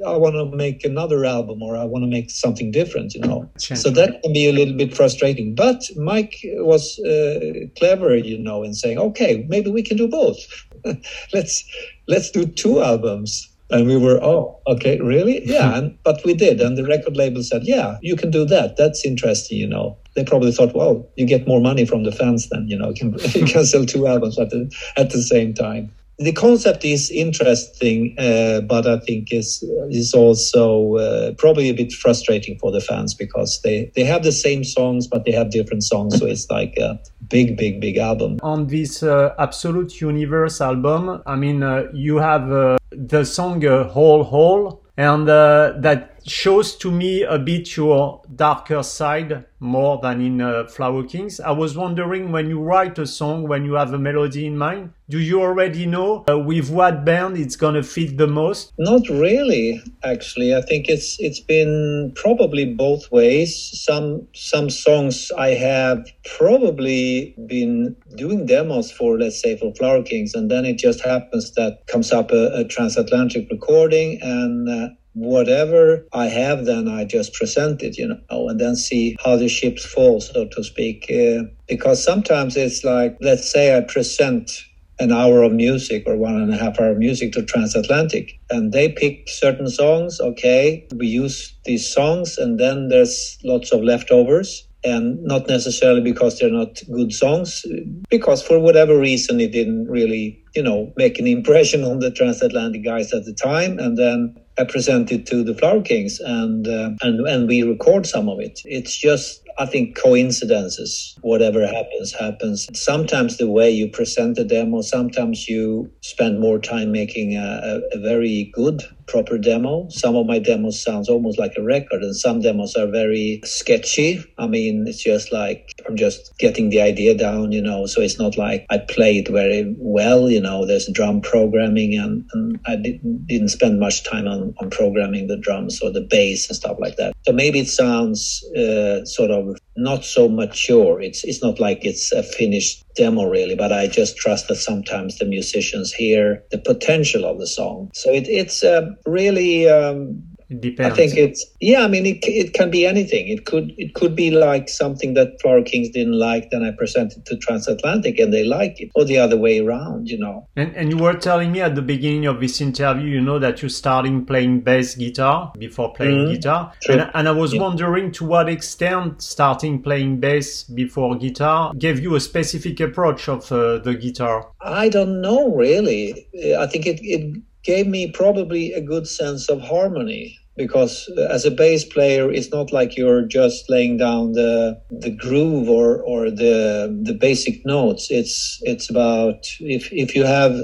[0.06, 3.48] I want to make another album, or I want to make something different," you know.
[3.58, 5.54] So that can be a little bit frustrating.
[5.54, 10.38] But Mike was uh, clever, you know, in saying, "Okay, maybe we can do both.
[11.32, 11.64] let's
[12.08, 15.46] let's do two albums." And we were, oh, okay, really?
[15.52, 15.78] Yeah.
[15.78, 16.60] And, but we did.
[16.60, 18.76] And the record label said, yeah, you can do that.
[18.76, 19.96] That's interesting, you know.
[20.14, 22.94] They probably thought, well, you get more money from the fans then, you know, you
[22.94, 25.90] can, you can sell two albums at the, at the same time
[26.24, 31.92] the concept is interesting, uh, but I think is is also uh, probably a bit
[31.92, 35.84] frustrating for the fans because they they have the same songs, but they have different
[35.84, 38.38] songs, so it's like a big, big, big album.
[38.42, 43.92] On this uh, Absolute Universe album, I mean, uh, you have uh, the song uh,
[43.94, 50.40] "Owl Howl." and that shows to me a bit your darker side more than in
[50.40, 51.38] uh, Flower Kings.
[51.40, 54.92] I was wondering when you write a song, when you have a melody in mind,
[55.08, 58.72] do you already know uh, with what band it's gonna fit the most?
[58.78, 60.54] Not really, actually.
[60.54, 63.54] I think it's it's been probably both ways.
[63.84, 66.06] Some some songs I have
[66.38, 71.52] probably been doing demos for, let's say, for Flower Kings, and then it just happens
[71.52, 77.34] that comes up a, a transatlantic recording and uh, whatever I have, then I just
[77.34, 81.10] present it, you know, and then see how the ships fall, so to speak.
[81.10, 84.50] Uh, because sometimes it's like, let's say I present
[84.98, 88.72] an hour of music or one and a half hour of music to Transatlantic, and
[88.72, 90.20] they pick certain songs.
[90.20, 96.38] Okay, we use these songs, and then there's lots of leftovers and not necessarily because
[96.38, 97.64] they're not good songs,
[98.10, 102.84] because for whatever reason it didn't really, you know, make an impression on the transatlantic
[102.84, 103.78] guys at the time.
[103.78, 108.28] And then I presented to the Flower Kings, and uh, and and we record some
[108.28, 108.60] of it.
[108.66, 111.16] It's just I think coincidences.
[111.22, 112.68] Whatever happens, happens.
[112.74, 117.96] Sometimes the way you present the demo, sometimes you spend more time making a, a,
[117.96, 119.88] a very good proper demo.
[119.88, 124.22] Some of my demos sounds almost like a record, and some demos are very sketchy.
[124.36, 127.86] I mean, it's just like I'm just getting the idea down, you know.
[127.86, 130.66] So it's not like I play it very well, you know.
[130.66, 135.36] There's drum programming, and, and I didn't, didn't spend much time on, on programming the
[135.36, 137.14] drums or the bass and stuff like that.
[137.26, 141.00] So maybe it sounds uh, sort of not so mature.
[141.00, 145.18] It's it's not like it's a finished demo really, but I just trust that sometimes
[145.18, 147.90] the musicians hear the potential of the song.
[147.94, 150.92] So it, it's uh, really um, it depends.
[150.92, 151.82] I think it's yeah.
[151.82, 153.26] I mean, it, it can be anything.
[153.28, 157.24] It could it could be like something that Flower Kings didn't like, then I presented
[157.26, 160.08] to Transatlantic and they like it, or the other way around.
[160.08, 160.46] You know.
[160.56, 163.62] And and you were telling me at the beginning of this interview, you know, that
[163.62, 166.34] you're starting playing bass guitar before playing mm-hmm.
[166.34, 166.96] guitar, True.
[166.96, 167.62] and, and I was yeah.
[167.62, 173.50] wondering to what extent starting playing bass before guitar gave you a specific approach of
[173.50, 174.50] uh, the guitar.
[174.60, 176.28] I don't know really.
[176.58, 181.50] I think it it gave me probably a good sense of harmony because as a
[181.50, 186.96] bass player it's not like you're just laying down the the groove or or the
[187.02, 188.10] the basic notes.
[188.10, 190.54] It's it's about if if you have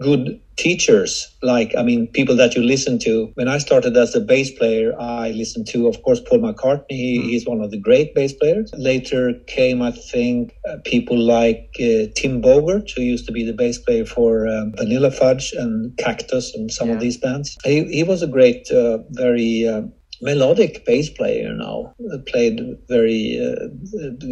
[0.00, 3.30] good teachers, like, I mean, people that you listen to.
[3.34, 6.90] When I started as a bass player, I listened to, of course, Paul McCartney.
[6.90, 7.24] He, mm.
[7.30, 8.70] He's one of the great bass players.
[8.76, 13.52] Later came, I think, uh, people like uh, Tim Bogert, who used to be the
[13.52, 16.94] bass player for um, Vanilla Fudge and Cactus and some yeah.
[16.94, 17.56] of these bands.
[17.64, 19.82] He, he was a great, uh, very uh,
[20.20, 21.94] melodic bass player now.
[22.26, 23.38] Played very.
[23.40, 23.68] Uh,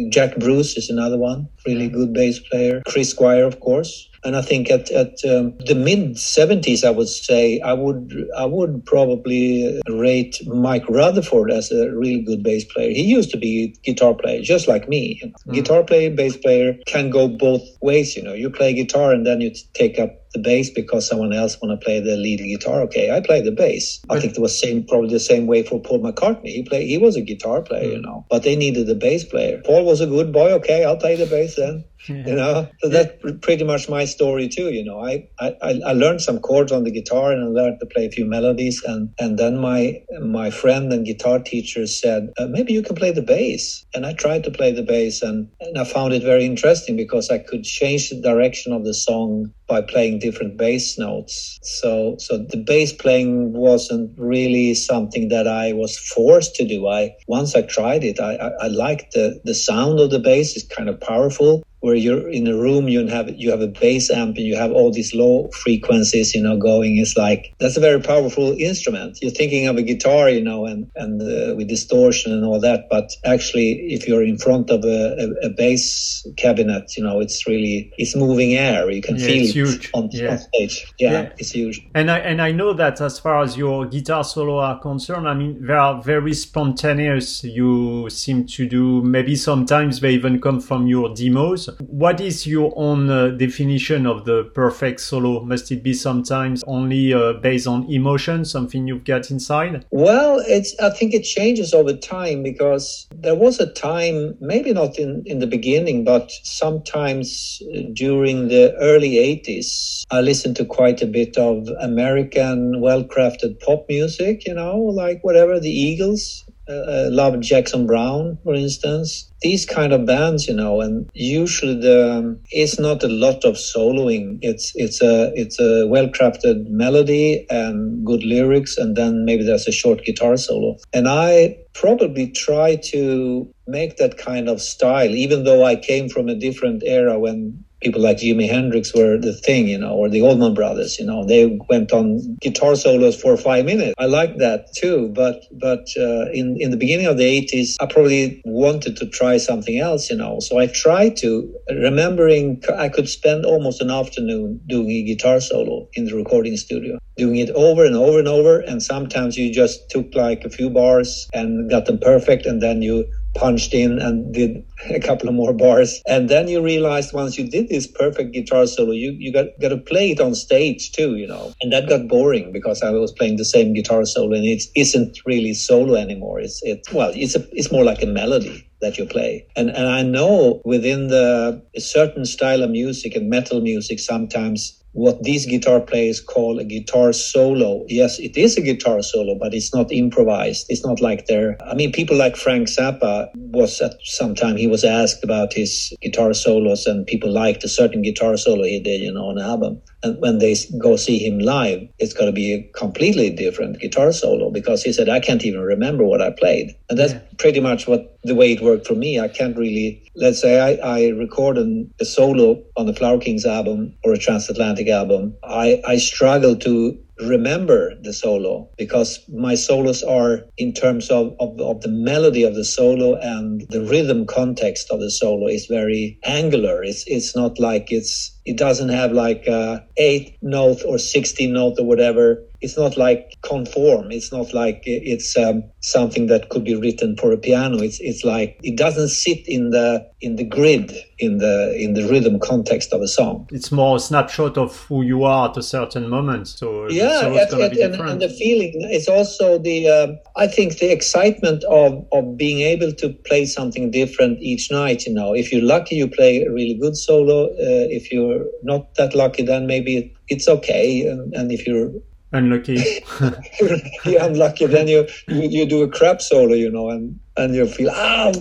[0.09, 2.81] Jack Bruce is another one, really good bass player.
[2.87, 4.09] Chris Squire, of course.
[4.27, 8.43] And I think at, at um, the mid 70s, I would say I would I
[8.43, 12.89] would probably rate Mike Rutherford as a really good bass player.
[12.89, 15.21] He used to be a guitar player, just like me.
[15.47, 15.53] Mm.
[15.53, 18.17] Guitar player, bass player can go both ways.
[18.17, 21.57] You know, you play guitar and then you take up the bass because someone else
[21.61, 22.81] want to play the lead guitar.
[22.81, 24.01] Okay, I play the bass.
[24.09, 26.49] I think it was same probably the same way for Paul McCartney.
[26.49, 27.93] He play he was a guitar player, mm.
[27.93, 29.61] you know, but they needed a bass player.
[29.65, 30.51] Paul was a good boy.
[30.53, 31.85] Okay, I'll play the bass then.
[32.07, 32.69] You know?
[32.81, 34.99] So that's pretty much my story too you know.
[35.03, 35.55] I, I
[35.85, 38.81] i learned some chords on the guitar and i learned to play a few melodies
[38.85, 43.11] and and then my my friend and guitar teacher said uh, maybe you can play
[43.11, 43.85] the bass.
[43.93, 47.29] And i tried to play the bass and, and i found it very interesting because
[47.29, 51.59] i could change the direction of the song by playing different bass notes.
[51.61, 56.87] So so the bass playing wasn't really something that i was forced to do.
[56.87, 60.55] I once i tried it i i, I liked the the sound of the bass.
[60.55, 64.09] Is kind of powerful where you're in a room you have you have a bass
[64.09, 66.97] amp and you have all these low frequencies you know going.
[66.97, 69.19] It's like that's a very powerful instrument.
[69.21, 72.87] You're thinking of a guitar you know and and uh, with distortion and all that
[72.89, 77.47] but actually if you're in front of a, a, a bass cabinet you know it's
[77.47, 78.89] really it's moving air.
[78.89, 79.91] You can yeah, feel it huge.
[79.93, 80.31] On, yeah.
[80.31, 80.93] on stage.
[80.99, 81.87] Yeah, yeah, it's huge.
[81.93, 85.33] And i and i know that as far as your guitar solo are concerned i
[85.33, 90.87] mean they are very spontaneous you seem to do maybe sometimes they even come from
[90.87, 95.43] your demos what is your own uh, definition of the perfect solo?
[95.43, 99.85] Must it be sometimes only uh, based on emotion, something you've got inside?
[99.91, 100.75] Well, it's.
[100.79, 105.39] I think it changes over time because there was a time, maybe not in in
[105.39, 107.61] the beginning, but sometimes
[107.93, 114.45] during the early '80s, I listened to quite a bit of American, well-crafted pop music.
[114.47, 119.31] You know, like whatever the Eagles, uh, uh, love Jackson Browne, for instance.
[119.41, 123.55] These kind of bands, you know, and usually the um, it's not a lot of
[123.55, 124.39] soloing.
[124.41, 129.67] It's it's a it's a well crafted melody and good lyrics, and then maybe there's
[129.67, 130.77] a short guitar solo.
[130.93, 136.27] And I probably try to make that kind of style, even though I came from
[136.27, 140.21] a different era when people like Jimi Hendrix were the thing, you know, or the
[140.21, 143.93] Allman Brothers, you know, they went on guitar solos for five minutes.
[143.97, 147.85] I like that too, but but uh, in in the beginning of the '80s, I
[147.85, 150.39] probably wanted to try something else, you know.
[150.39, 155.87] So I tried to, remembering I could spend almost an afternoon doing a guitar solo
[155.93, 159.89] in the recording studio, doing it over and over and over, and sometimes you just
[159.89, 163.05] took like a few bars and got them perfect, and then you
[163.37, 166.01] punched in and did a couple of more bars.
[166.07, 169.69] And then you realized once you did this perfect guitar solo, you, you got, got
[169.69, 171.53] to play it on stage too, you know.
[171.61, 175.19] And that got boring because I was playing the same guitar solo and it isn't
[175.25, 176.39] really solo anymore.
[176.39, 179.47] It's, it's, well, it's a, it's more like a melody that you play.
[179.55, 185.21] And and I know within the certain style of music and metal music sometimes what
[185.21, 187.85] these guitar players call a guitar solo.
[187.87, 190.65] Yes, it is a guitar solo, but it's not improvised.
[190.69, 194.65] It's not like they're, I mean, people like Frank Zappa was at some time, he
[194.65, 199.01] was asked about his guitar solos and people liked a certain guitar solo he did,
[199.01, 199.79] you know, on an album.
[200.03, 204.11] And when they go see him live, it's going to be a completely different guitar
[204.11, 206.75] solo because he said, I can't even remember what I played.
[206.89, 207.21] And that's yeah.
[207.37, 209.19] pretty much what the way it worked for me.
[209.19, 213.45] I can't really, let's say I, I record an, a solo on the Flower Kings
[213.45, 215.35] album or a transatlantic album.
[215.43, 221.59] I, I struggle to remember the solo because my solos are in terms of, of,
[221.59, 226.19] of, the melody of the solo and the rhythm context of the solo is very
[226.25, 231.51] angular it's it's not like it's it doesn't have like a eight note or 16
[231.51, 234.11] note or whatever it's not like conform.
[234.11, 237.77] It's not like it's um, something that could be written for a piano.
[237.79, 242.07] It's it's like it doesn't sit in the in the grid in the in the
[242.09, 243.47] rhythm context of a song.
[243.51, 247.35] It's more a snapshot of who you are at a certain moment so yeah and,
[247.35, 252.61] and, and, the feeling it's also the uh, i think the excitement of of being
[252.61, 255.33] able to play something different each night you know.
[255.33, 257.47] If you're lucky you play a really good solo.
[257.47, 261.07] Uh, if you're not that lucky then maybe it's okay.
[261.07, 261.91] And, and if you're
[262.31, 263.03] unlucky.
[264.05, 264.65] You're unlucky.
[264.67, 268.31] Then you, you, you do a crap solo you know and and you feel, ah,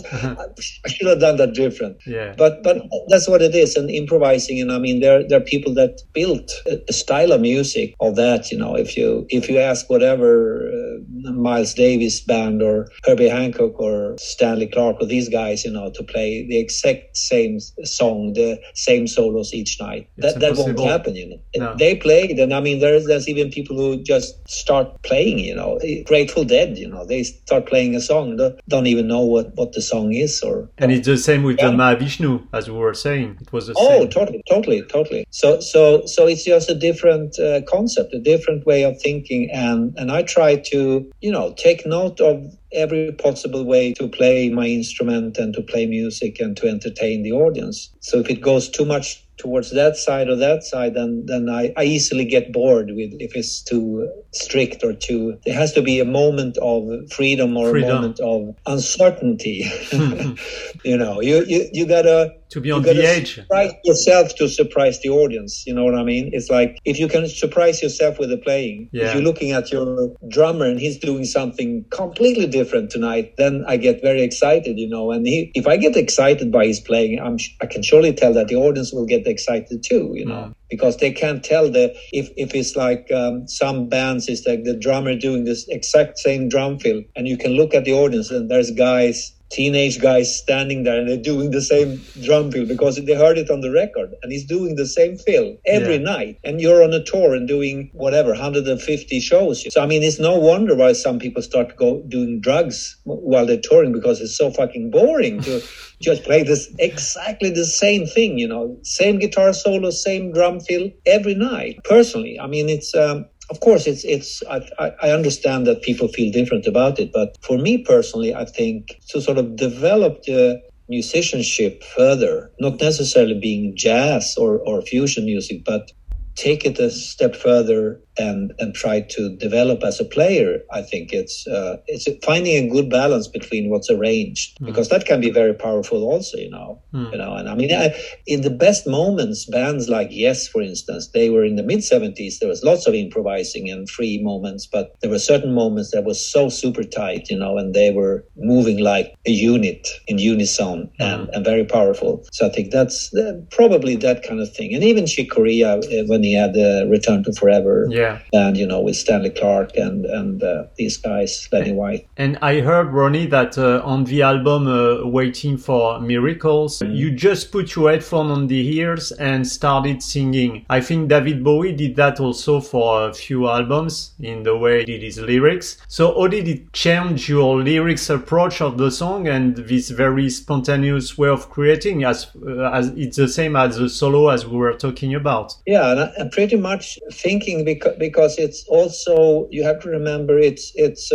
[0.85, 1.99] I should have done that different.
[2.07, 2.35] Yeah.
[2.37, 2.79] But but
[3.09, 4.61] that's what it is, and improvising.
[4.61, 8.51] And I mean, there there are people that built a, style of music of that.
[8.51, 13.79] You know, if you if you ask whatever uh, Miles Davis band or Herbie Hancock
[13.79, 18.59] or Stanley Clarke or these guys, you know, to play the exact same song, the
[18.75, 21.15] same solos each night, It's that that won't happen.
[21.17, 21.75] You know, No.
[21.77, 25.39] they played, and I mean, there's there's even people who just start playing.
[25.39, 26.79] You know, Grateful Dead.
[26.79, 30.13] You know, they start playing a song, don't, don't even know what what the song
[30.13, 31.71] is or And it's the same with Yeah.
[31.71, 33.39] the Mahavishnu, as we were saying.
[33.41, 33.85] It was the same.
[33.87, 34.11] Oh, same.
[34.11, 35.27] totally, totally, totally.
[35.31, 39.95] So, so, so it's just a different uh, concept, a different way of thinking, and
[39.99, 40.81] and I try to,
[41.21, 42.37] you know, take note of
[42.73, 47.33] every possible way to play my instrument and to play music and to entertain the
[47.33, 47.91] audience.
[48.01, 51.73] So if it goes too much towards that side or that side, then then I,
[51.77, 55.39] I easily get bored with if it's too strict or too.
[55.45, 57.91] There has to be a moment of freedom or Freedom.
[57.91, 59.65] a moment of uncertainty.
[59.91, 60.33] Hmm.
[60.85, 63.35] you know, you you you gotta to be on the edge.
[63.35, 65.67] surprise yourself to surprise the audience.
[65.67, 66.31] You know what I mean?
[66.33, 68.89] It's like if you can surprise yourself with the playing.
[68.93, 69.07] Yeah.
[69.09, 73.77] If you're looking at your drummer and he's doing something completely different tonight, then I
[73.77, 74.79] get very excited.
[74.79, 78.13] You know, and he, if I get excited by his playing, I'm I can surely
[78.13, 80.13] tell that the audience will get excited too.
[80.15, 80.35] You know.
[80.35, 80.55] Mm.
[80.69, 84.77] Because they can't tell the if, if it's like um, some bands, it's like the
[84.77, 88.51] drummer doing this exact same drum fill, and you can look at the audience and
[88.51, 93.15] there's guys teenage guys standing there and they're doing the same drum fill because they
[93.15, 96.03] heard it on the record and he's doing the same fill every Yeah.
[96.17, 96.37] night.
[96.45, 99.65] And you're on a tour and doing whatever 150 shows.
[99.73, 103.61] So i mean it's no wonder why some people start go doing drugs while they're
[103.71, 105.63] touring because it's so fucking boring to
[106.03, 110.91] just play this exactly the same thing you know same guitar solo same drum fill
[111.07, 111.77] every night.
[111.85, 116.33] Personally i mean it's um of course it's it's I, I understand that people feel
[116.33, 121.83] different about it but for me personally i think to sort of develop the musicianship
[121.97, 125.91] further not necessarily being jazz or, or fusion music but
[126.35, 131.13] take it a step further and and try to develop as a player i think
[131.13, 135.55] it's uh, it's finding a good balance between what's arranged because that can be very
[135.55, 136.81] powerful also you know.
[136.95, 137.13] Mm.
[137.13, 137.95] you know and i mean I,
[138.27, 142.39] in the best moments bands like yes for instance they were in the mid 70s
[142.39, 146.19] there was lots of improvising and free moments but there were certain moments that was
[146.35, 151.29] so super tight you know and they were moving like a unit in unison and,
[151.31, 152.25] and very powerful.
[152.33, 154.75] So i think that's uh, probably that kind of thing.
[154.75, 158.06] And even Chick Corea uh, when he had the return to forever Yeah.
[158.33, 162.61] Band you know with Stanley Clarke and and uh, these guys lenny white And I
[162.61, 167.91] heard, Ronnie, that uh, on the album uh, Waiting for Miracles, you just put your
[167.91, 170.65] headphone on the ears and started singing.
[170.71, 174.87] I think David Bowie did that also for a few albums in the way he
[174.87, 175.79] did his lyrics.
[175.89, 181.19] So how did it change your lyrics approach of the song and this very spontaneous
[181.19, 184.75] way of creating as, uh, as it's the same as the solo as we were
[184.75, 185.55] talking about?
[185.67, 191.11] Yeah, and pretty much thinking because because it's also you have to remember it's it's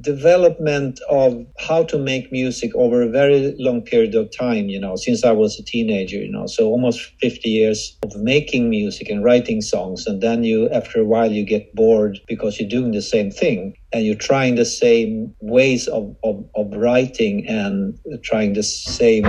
[0.00, 4.68] development of how to make music over a very long period of time.
[4.68, 8.70] You know, since I was a teenager, you know, so almost 50 years of making
[8.70, 12.68] music and writing songs, and then you after a while you get bored because you're
[12.68, 17.98] doing the same thing and you're trying the same ways of, of, of writing and
[18.22, 19.24] trying the same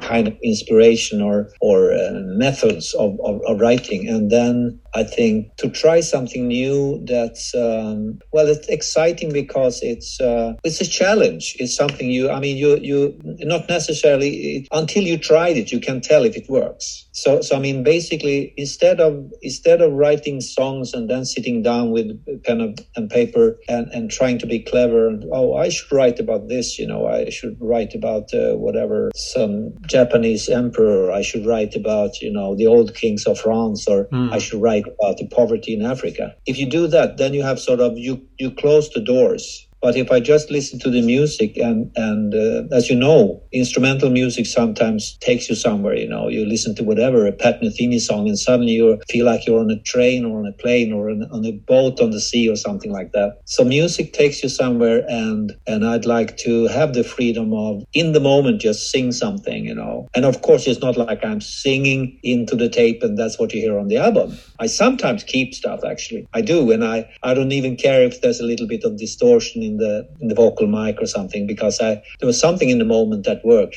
[0.00, 2.10] kind of inspiration or or uh,
[2.44, 8.18] methods of, of, of writing and then I think to try something new that's um,
[8.32, 12.76] well it's exciting because it's uh, it's a challenge it's something you I mean you
[12.78, 17.40] you not necessarily it, until you tried it you can tell if it works so
[17.40, 22.08] so I mean basically instead of instead of writing songs and then sitting down with
[22.44, 22.60] pen
[22.96, 26.78] and- paper and and trying to be clever and oh I should write about this
[26.78, 32.20] you know I should write about uh, whatever some Japanese emperor I should write about
[32.20, 34.30] you know the old kings of France or Hmm.
[34.32, 36.34] I should write about the poverty in Africa.
[36.46, 39.96] If you do that then you have sort of you you close the doors but
[39.96, 44.46] if I just listen to the music and and uh, as you know, instrumental music
[44.46, 45.96] sometimes takes you somewhere.
[45.96, 49.46] You know, you listen to whatever a Pat Metheny song, and suddenly you feel like
[49.46, 52.20] you're on a train or on a plane or on, on a boat on the
[52.20, 53.40] sea or something like that.
[53.44, 58.12] So music takes you somewhere, and and I'd like to have the freedom of in
[58.12, 59.64] the moment just sing something.
[59.64, 63.38] You know, and of course it's not like I'm singing into the tape and that's
[63.38, 64.38] what you hear on the album.
[64.60, 66.28] I sometimes keep stuff actually.
[66.32, 69.62] I do, and I I don't even care if there's a little bit of distortion
[69.62, 72.78] in in the in the vocal mic or something because I there was something in
[72.78, 73.76] the moment that worked,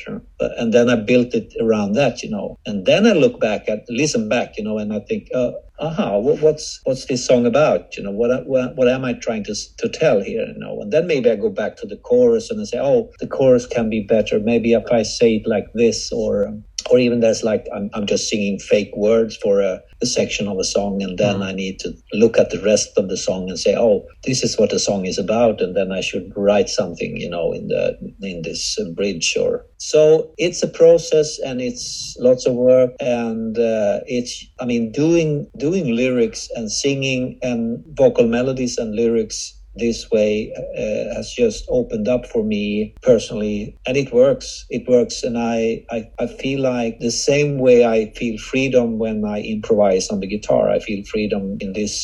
[0.58, 2.58] and then I built it around that, you know.
[2.66, 6.18] And then I look back at listen back, you know, and I think, uh, aha,
[6.18, 7.96] what, what's what's this song about?
[7.96, 10.46] You know, what, what what am I trying to to tell here?
[10.46, 13.10] You know, and then maybe I go back to the chorus and I say, oh,
[13.20, 14.38] the chorus can be better.
[14.38, 16.54] Maybe if I say it like this, or
[16.90, 20.58] or even there's like I'm, I'm just singing fake words for a, a section of
[20.58, 21.44] a song and then mm.
[21.44, 24.58] i need to look at the rest of the song and say oh this is
[24.58, 27.96] what the song is about and then i should write something you know in the
[28.22, 34.00] in this bridge or so it's a process and it's lots of work and uh,
[34.06, 40.52] it's i mean doing doing lyrics and singing and vocal melodies and lyrics this way
[40.56, 43.76] uh, has just opened up for me personally.
[43.86, 44.66] And it works.
[44.70, 45.22] It works.
[45.22, 50.08] And I, I, I feel like the same way i feel freedom when i improvise
[50.08, 51.94] on the guitar i feel freedom in this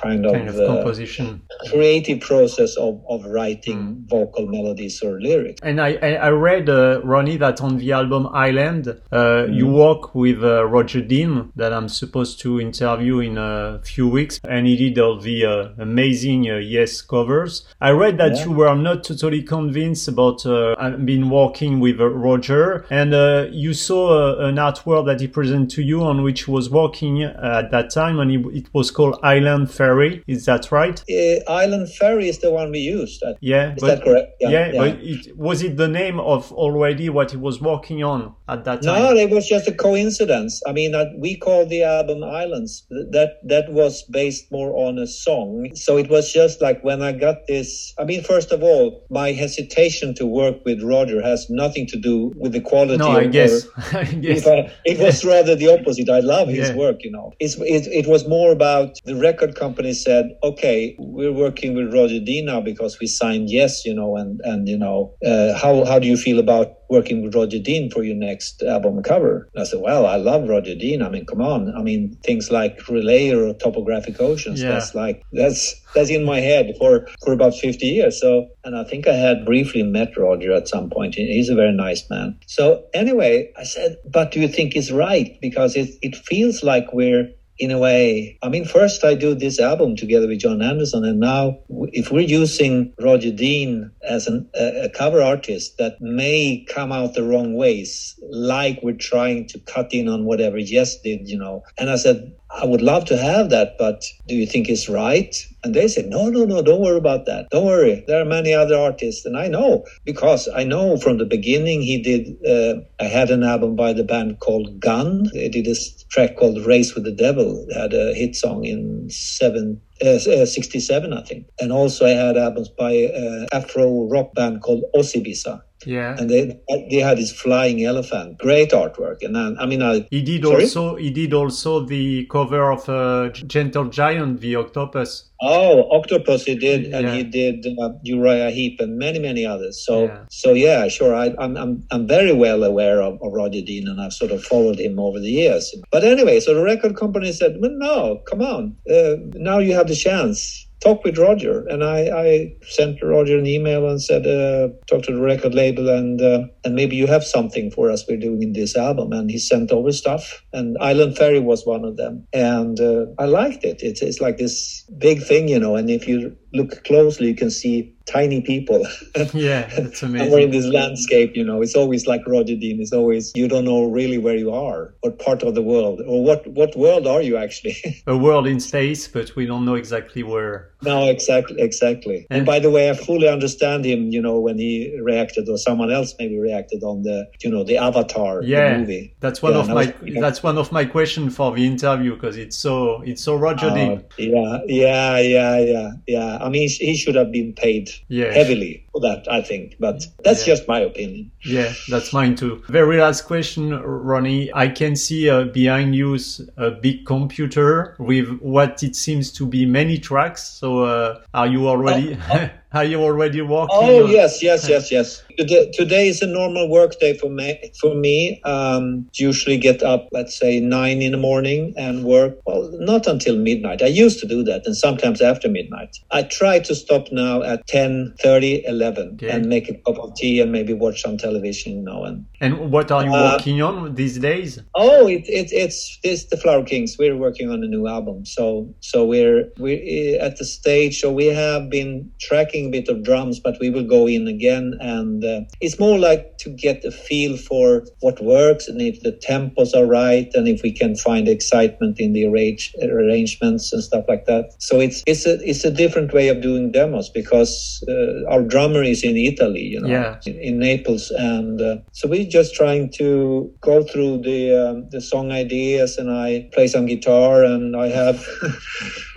[0.00, 1.42] kind of, kind of uh, composition.
[1.70, 4.08] creative process of, of writing mm.
[4.08, 5.60] vocal melodies or lyrics.
[5.62, 5.92] And i
[6.28, 9.54] i read uh, ronnie that on the album island mm.
[9.54, 14.40] you work with uh, roger dean that i'm supposed to interview in a few weeks.
[14.44, 17.52] And he did all the uh, amazing yes covers.
[17.80, 18.44] I read that yeah.
[18.44, 23.74] you were not totally convinced about uh, been working with uh, Roger, and uh, you
[23.74, 27.70] saw uh, an artwork that he presented to you on which he was working at
[27.70, 30.24] that time, and it was called Island Ferry.
[30.26, 30.98] Is that right?
[31.10, 33.22] Uh, Island Ferry is the one we used.
[33.40, 34.28] Yeah, is but, that correct?
[34.40, 34.80] Yeah, yeah, yeah.
[34.82, 38.82] but it, was it the name of already what he was working on at that
[38.82, 39.02] time?
[39.02, 40.62] No, it was just a coincidence.
[40.66, 42.86] I mean, we called the album Islands.
[42.88, 47.12] That that was based more on a song, so it was just like when I
[47.12, 51.86] got this, I mean, first of all, my hesitation to work with Roger has nothing
[51.88, 52.98] to do with the quality.
[52.98, 53.66] No, I guess.
[53.92, 54.46] I guess.
[54.46, 56.08] I, it was rather the opposite.
[56.08, 56.76] I love his yeah.
[56.76, 57.32] work, you know.
[57.40, 62.20] It's, it, it was more about the record company said, okay, we're working with Roger
[62.20, 65.98] Dean now because we signed yes, you know, and, and you know, uh, how, how
[65.98, 69.48] do you feel about working with Roger Dean for your next album cover.
[69.54, 71.02] And I said, well, I love Roger Dean.
[71.02, 71.74] I mean, come on.
[71.74, 74.72] I mean, things like Relayer Topographic Oceans, yeah.
[74.72, 78.20] that's like, that's, that's in my head for, for about 50 years.
[78.20, 81.14] So, and I think I had briefly met Roger at some point.
[81.14, 82.38] He's a very nice man.
[82.46, 85.38] So anyway, I said, but do you think it's right?
[85.40, 89.60] Because it, it feels like we're, in a way, I mean, first I do this
[89.60, 91.58] album together with Jon Anderson, and now
[91.92, 97.14] if we're using Roger Dean as an, a, a cover artist, that may come out
[97.14, 101.62] the wrong ways, like we're trying to cut in on whatever Yes did, you know.
[101.78, 105.34] And I said, I would love to have that, but do you think it's right?
[105.64, 107.48] And they said, no, no, no, don't worry about that.
[107.50, 108.04] Don't worry.
[108.06, 109.24] There are many other artists.
[109.24, 113.42] And I know because I know from the beginning he did, uh, I had an
[113.42, 115.30] album by the band called Gun.
[115.32, 115.74] They did a
[116.10, 117.66] track called Race with the Devil.
[117.68, 121.46] They had a hit song in seven, uh, uh, 67, I think.
[121.58, 125.62] And also I had albums by uh, Afro rock band called Osibisa.
[125.86, 126.58] Yeah, and they
[126.90, 130.62] they had this flying elephant, great artwork, and then, I mean, I, he did sorry?
[130.62, 135.30] also he did also the cover of uh, Gentle Giant, the octopus.
[135.40, 137.14] Oh, octopus he did, and yeah.
[137.14, 139.84] he did uh, Uriah Heep and many many others.
[139.84, 140.24] So yeah.
[140.30, 144.00] so yeah, sure, I, am I'm I'm very well aware of, of, Roger Dean, and
[144.00, 145.74] I've sort of followed him over the years.
[145.90, 149.88] But anyway, so the record company said, well, no, come on, uh, now you have
[149.88, 151.66] the chance talk with Roger.
[151.68, 155.88] And I, I sent Roger an email and said, uh, talk to the record label
[155.88, 159.12] and uh, and maybe you have something for us we're doing in this album.
[159.12, 160.42] And he sent over stuff.
[160.52, 162.26] And Island Ferry was one of them.
[162.32, 163.82] And uh, I liked it.
[163.82, 165.76] It's, it's like this big thing, you know.
[165.76, 168.86] And if you look closely, you can see tiny people.
[169.32, 170.20] yeah, it's amazing.
[170.26, 171.62] and we're in this landscape, you know.
[171.62, 172.80] It's always like Roger Dean.
[172.80, 176.22] It's always you don't know really where you are, what part of the world, or
[176.22, 178.02] what what world are you actually?
[178.06, 180.71] A world in space, but we don't know exactly where.
[180.82, 182.26] No, exactly, exactly.
[182.30, 184.10] And, by the way, I fully understand him.
[184.10, 187.78] You know, when he reacted, or someone else maybe reacted on the, you know, the
[187.78, 189.14] Avatar yeah, movie.
[189.20, 192.36] That's one yeah, of my was, that's one of my questions for the interview because
[192.36, 194.04] it's so it's so Roger uh, Dean.
[194.18, 196.38] Yeah, yeah, yeah, yeah, yeah.
[196.40, 198.32] I mean, he should have been paid yeah.
[198.32, 199.76] heavily for that, I think.
[199.78, 200.54] But that's yeah.
[200.54, 201.30] just my opinion.
[201.44, 202.62] Yeah, that's mine too.
[202.68, 204.50] Very last question, Ronnie.
[204.54, 206.18] I can see uh, behind you
[206.56, 210.42] a big computer with what it seems to be many tracks.
[210.42, 212.14] So, uh, are you already?
[212.14, 213.76] Uh, Are you already walking?
[213.78, 215.22] Oh yes, yes, yes, yes.
[215.38, 217.58] Today is a normal work day for me.
[217.80, 222.38] For me, um, usually get up, let's say nine in the morning and work.
[222.46, 223.82] Well, not until midnight.
[223.82, 225.96] I used to do that, and sometimes after midnight.
[226.10, 229.30] I try to stop now at 10, 30, 11 okay.
[229.30, 232.26] and make a cup of tea and maybe watch some television now and.
[232.40, 234.58] And what are you uh, working on these days?
[234.74, 236.96] Oh, it, it, it's it's the Flower Kings.
[236.98, 241.00] We're working on a new album, so so we're we're at the stage.
[241.00, 244.28] So we have been tracking missing a bit of drums, but we will go in
[244.28, 244.74] again.
[244.80, 249.12] And uh, it's more like to get a feel for what works and if the
[249.12, 254.04] tempos are right and if we can find excitement in the arrange, arrangements and stuff
[254.08, 254.54] like that.
[254.58, 258.82] So it's it's a it's a different way of doing demos because uh, our drummer
[258.82, 260.20] is in Italy, you know, yeah.
[260.26, 265.00] in, in Naples, and uh, so we're just trying to go through the um, the
[265.00, 268.24] song ideas, and I play some guitar, and I have.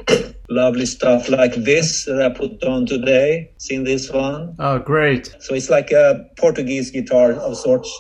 [0.50, 3.52] lovely stuff like this that I put on today.
[3.58, 4.56] Seen this one?
[4.60, 5.36] Oh, great.
[5.40, 7.92] So it's like a Portuguese guitar of sorts.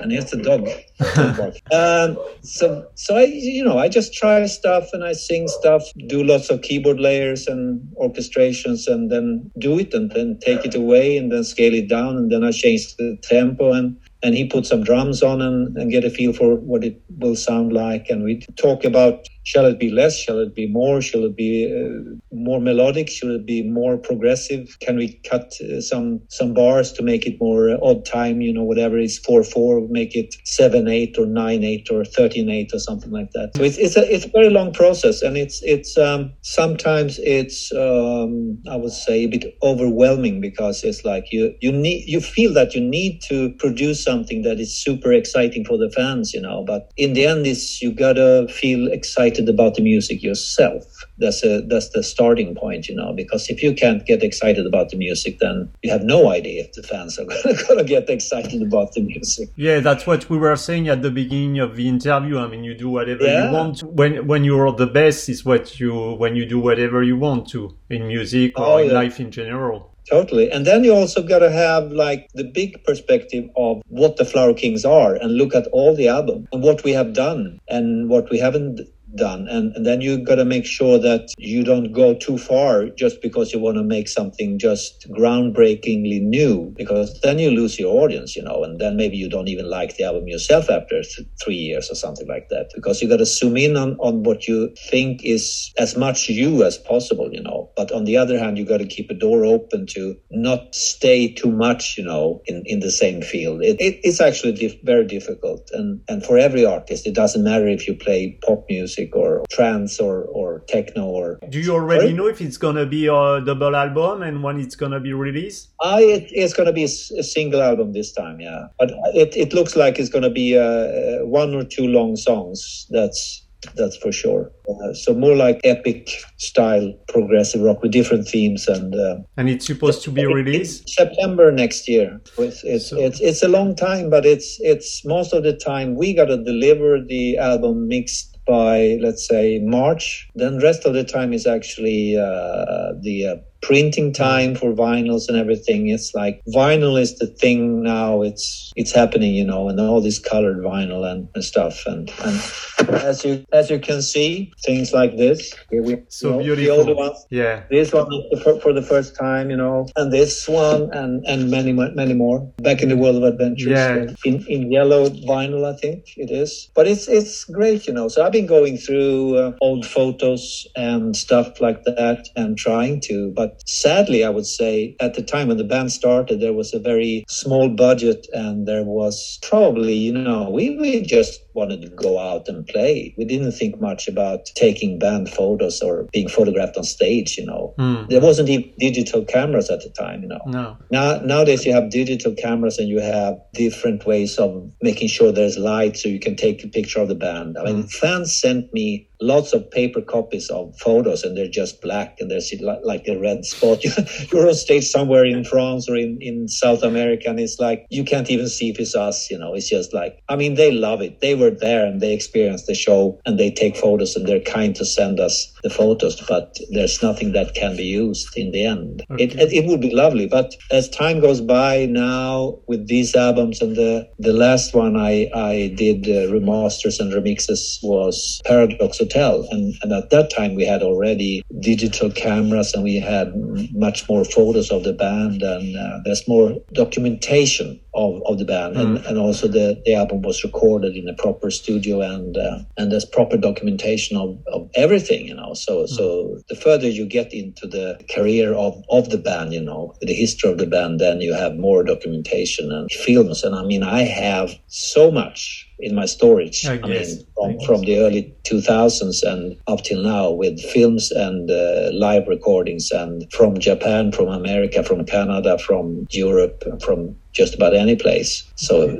[0.00, 0.68] And here's the dog.
[1.72, 6.24] um, so, so I, you know, I just try stuff and I sing stuff, do
[6.24, 11.16] lots of keyboard layers and orchestrations, and then do it, and then take it away,
[11.16, 14.66] and then scale it down, and then I change the tempo, and and he put
[14.66, 18.06] some drums on and, and get a feel for what it will sound like.
[18.08, 21.52] And we talk about shall it be less, shall it be more, shall it be
[21.72, 24.76] uh, more melodic, shall it be more progressive?
[24.80, 28.40] Can we cut uh, some some bars to make it more uh, odd time?
[28.40, 32.50] You know, whatever is four four, make it seven eight or nine eight or thirteen
[32.50, 33.52] eight or something like that.
[33.56, 37.72] So it's it's a it's a very long process, and it's it's um, sometimes it's
[37.72, 42.52] um, I would say a bit overwhelming because it's like you you need you feel
[42.54, 46.64] that you need to produce something that is super exciting for the fans, you know.
[46.66, 50.84] But in the end, it's you gotta feel excited about the music yourself.
[51.18, 53.12] That's a that's the starting point, you know.
[53.12, 56.72] Because if you can't get excited about the music, then you have no idea if
[56.72, 59.48] the fans are gonna, gonna get excited about the music.
[59.56, 62.38] Yeah, that's what we were saying at the beginning of the interview.
[62.38, 63.46] I mean, you do whatever yeah.
[63.46, 63.82] you want.
[63.82, 67.76] When when you're the best is what you when you do whatever you want to
[67.90, 69.92] in music or oh, in life in general.
[70.08, 70.50] Totally.
[70.50, 74.54] And then you also got to have like the big perspective of what the Flower
[74.54, 78.30] Kings are and look at all the album and what we have done and what
[78.30, 78.80] we haven't
[79.16, 79.48] done.
[79.48, 83.22] And, and then you got to make sure that you don't go too far just
[83.22, 88.36] because you want to make something just groundbreakingly new because then you lose your audience
[88.36, 91.54] you know and then maybe you don't even like the album yourself after th- three
[91.54, 94.74] years or something like that because you got to zoom in on, on what you
[94.90, 97.70] think is as much you as possible you know.
[97.76, 101.32] But on the other hand you got to keep a door open to not stay
[101.32, 103.62] too much you know in, in the same field.
[103.62, 105.70] It, it, it's actually very difficult.
[105.72, 109.44] And and for every artist it doesn't matter if you play pop music music or
[109.50, 111.38] trance or, or techno or.
[111.48, 112.12] Do you already Sorry?
[112.12, 115.70] know if it's gonna be a double album and when it's gonna be released?
[115.82, 118.66] I it, it's gonna be a, single album this time, yeah.
[118.78, 122.86] But it, it looks like it's gonna be uh, one or two long songs.
[122.90, 124.52] That's that's for sure.
[124.68, 129.66] Uh, so more like epic style progressive rock with different themes and uh, and it's
[129.66, 132.20] supposed to be released September next year.
[132.38, 132.98] It's it's, so.
[132.98, 136.36] it's it's a long time, but it's it's most of the time we got to
[136.36, 140.28] deliver the album mixed by let's say March.
[140.34, 143.36] Then rest of the time is actually uh, the uh,
[143.66, 145.88] printing time for vinyls and everything.
[145.88, 148.22] It's like vinyl is the thing now.
[148.22, 151.84] It's it's happening, you know, and all this colored vinyl and, and stuff.
[151.86, 155.52] And, and as you as you can see, things like this.
[155.70, 156.64] Here we, so you know, beautiful.
[156.64, 157.26] The older ones.
[157.30, 157.64] Yeah.
[157.70, 158.08] This one
[158.42, 162.40] for, for, the first time, you know, and this one and and many many more.
[162.58, 164.06] Back in the world of adventures Yeah.
[164.24, 166.70] in in yellow vinyl, I think it is.
[166.74, 168.06] But it's it's great, you know.
[168.08, 173.32] So I've been going through uh, old photos and stuff like that and trying to,
[173.34, 176.78] but sadly, I would say at the time when the band started, there was a
[176.78, 182.18] very small budget and there was probably, you know, we, we just wanted to go
[182.18, 183.14] out and play.
[183.18, 187.74] We didn't think much about taking band photos or being photographed on stage, you know.
[187.78, 188.08] Mm.
[188.08, 190.42] There wasn't even digital cameras at the time, you know.
[190.46, 190.76] No.
[190.90, 195.58] Now nowadays you have digital cameras and you have different ways of making sure there's
[195.58, 197.56] light so you can take a picture of the band.
[197.58, 197.92] I mean, mm.
[197.92, 202.52] fans sent me lots of paper copies of photos and they're just black and there's
[202.84, 203.82] like a red spot.
[204.32, 208.04] You're on stage somewhere in France or in, in South America and it's like you
[208.04, 209.54] can't even see if it's us, you know.
[209.54, 211.20] It's just like, I mean, they love it.
[211.20, 214.74] They were there and they experienced the show and they take photos and they're kind
[214.76, 219.04] to send us the photos, but there's nothing that can be used in the end.
[219.10, 219.24] Okay.
[219.24, 223.60] It, it, it would be lovely, but as time goes by now with these albums
[223.60, 229.46] and the, the last one I, I did uh, remasters and remixes was Paradox Hotel.
[229.50, 233.32] And, and at that time we had already digital cameras and we had
[233.72, 238.76] much more photos of the band and uh, there's more documentation of, of the band,
[238.76, 238.80] mm.
[238.80, 242.92] and, and also the, the album was recorded in a proper studio, and uh, and
[242.92, 245.54] there's proper documentation of, of everything, you know.
[245.54, 245.88] So mm.
[245.88, 250.14] so the further you get into the career of, of the band, you know, the
[250.14, 253.42] history of the band, then you have more documentation and films.
[253.42, 256.66] And I mean, I have so much in my storage.
[256.66, 261.10] I I, mean, from, I from the early 2000s and up till now, with films
[261.10, 267.54] and uh, live recordings, and from Japan, from America, from Canada, from Europe, from just
[267.54, 268.42] about any place.
[268.56, 268.98] So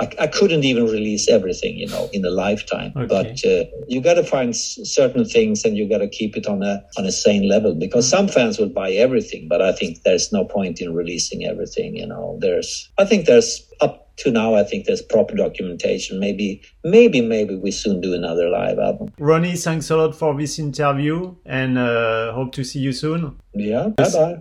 [0.00, 2.92] I, I couldn't even release everything, you know, in a lifetime.
[2.96, 3.06] Okay.
[3.06, 6.46] But uh, you got to find s- certain things, and you got to keep it
[6.46, 10.02] on a on a sane level because some fans will buy everything, but I think
[10.02, 11.96] there's no point in releasing everything.
[11.96, 14.54] You know, there's I think there's up to now.
[14.56, 16.18] I think there's proper documentation.
[16.18, 19.12] Maybe, maybe, maybe we soon do another live album.
[19.18, 23.38] Ronnie, thanks a lot for this interview and uh, hope to see you soon.
[23.54, 23.88] Yeah.
[23.96, 24.38] Bye bye.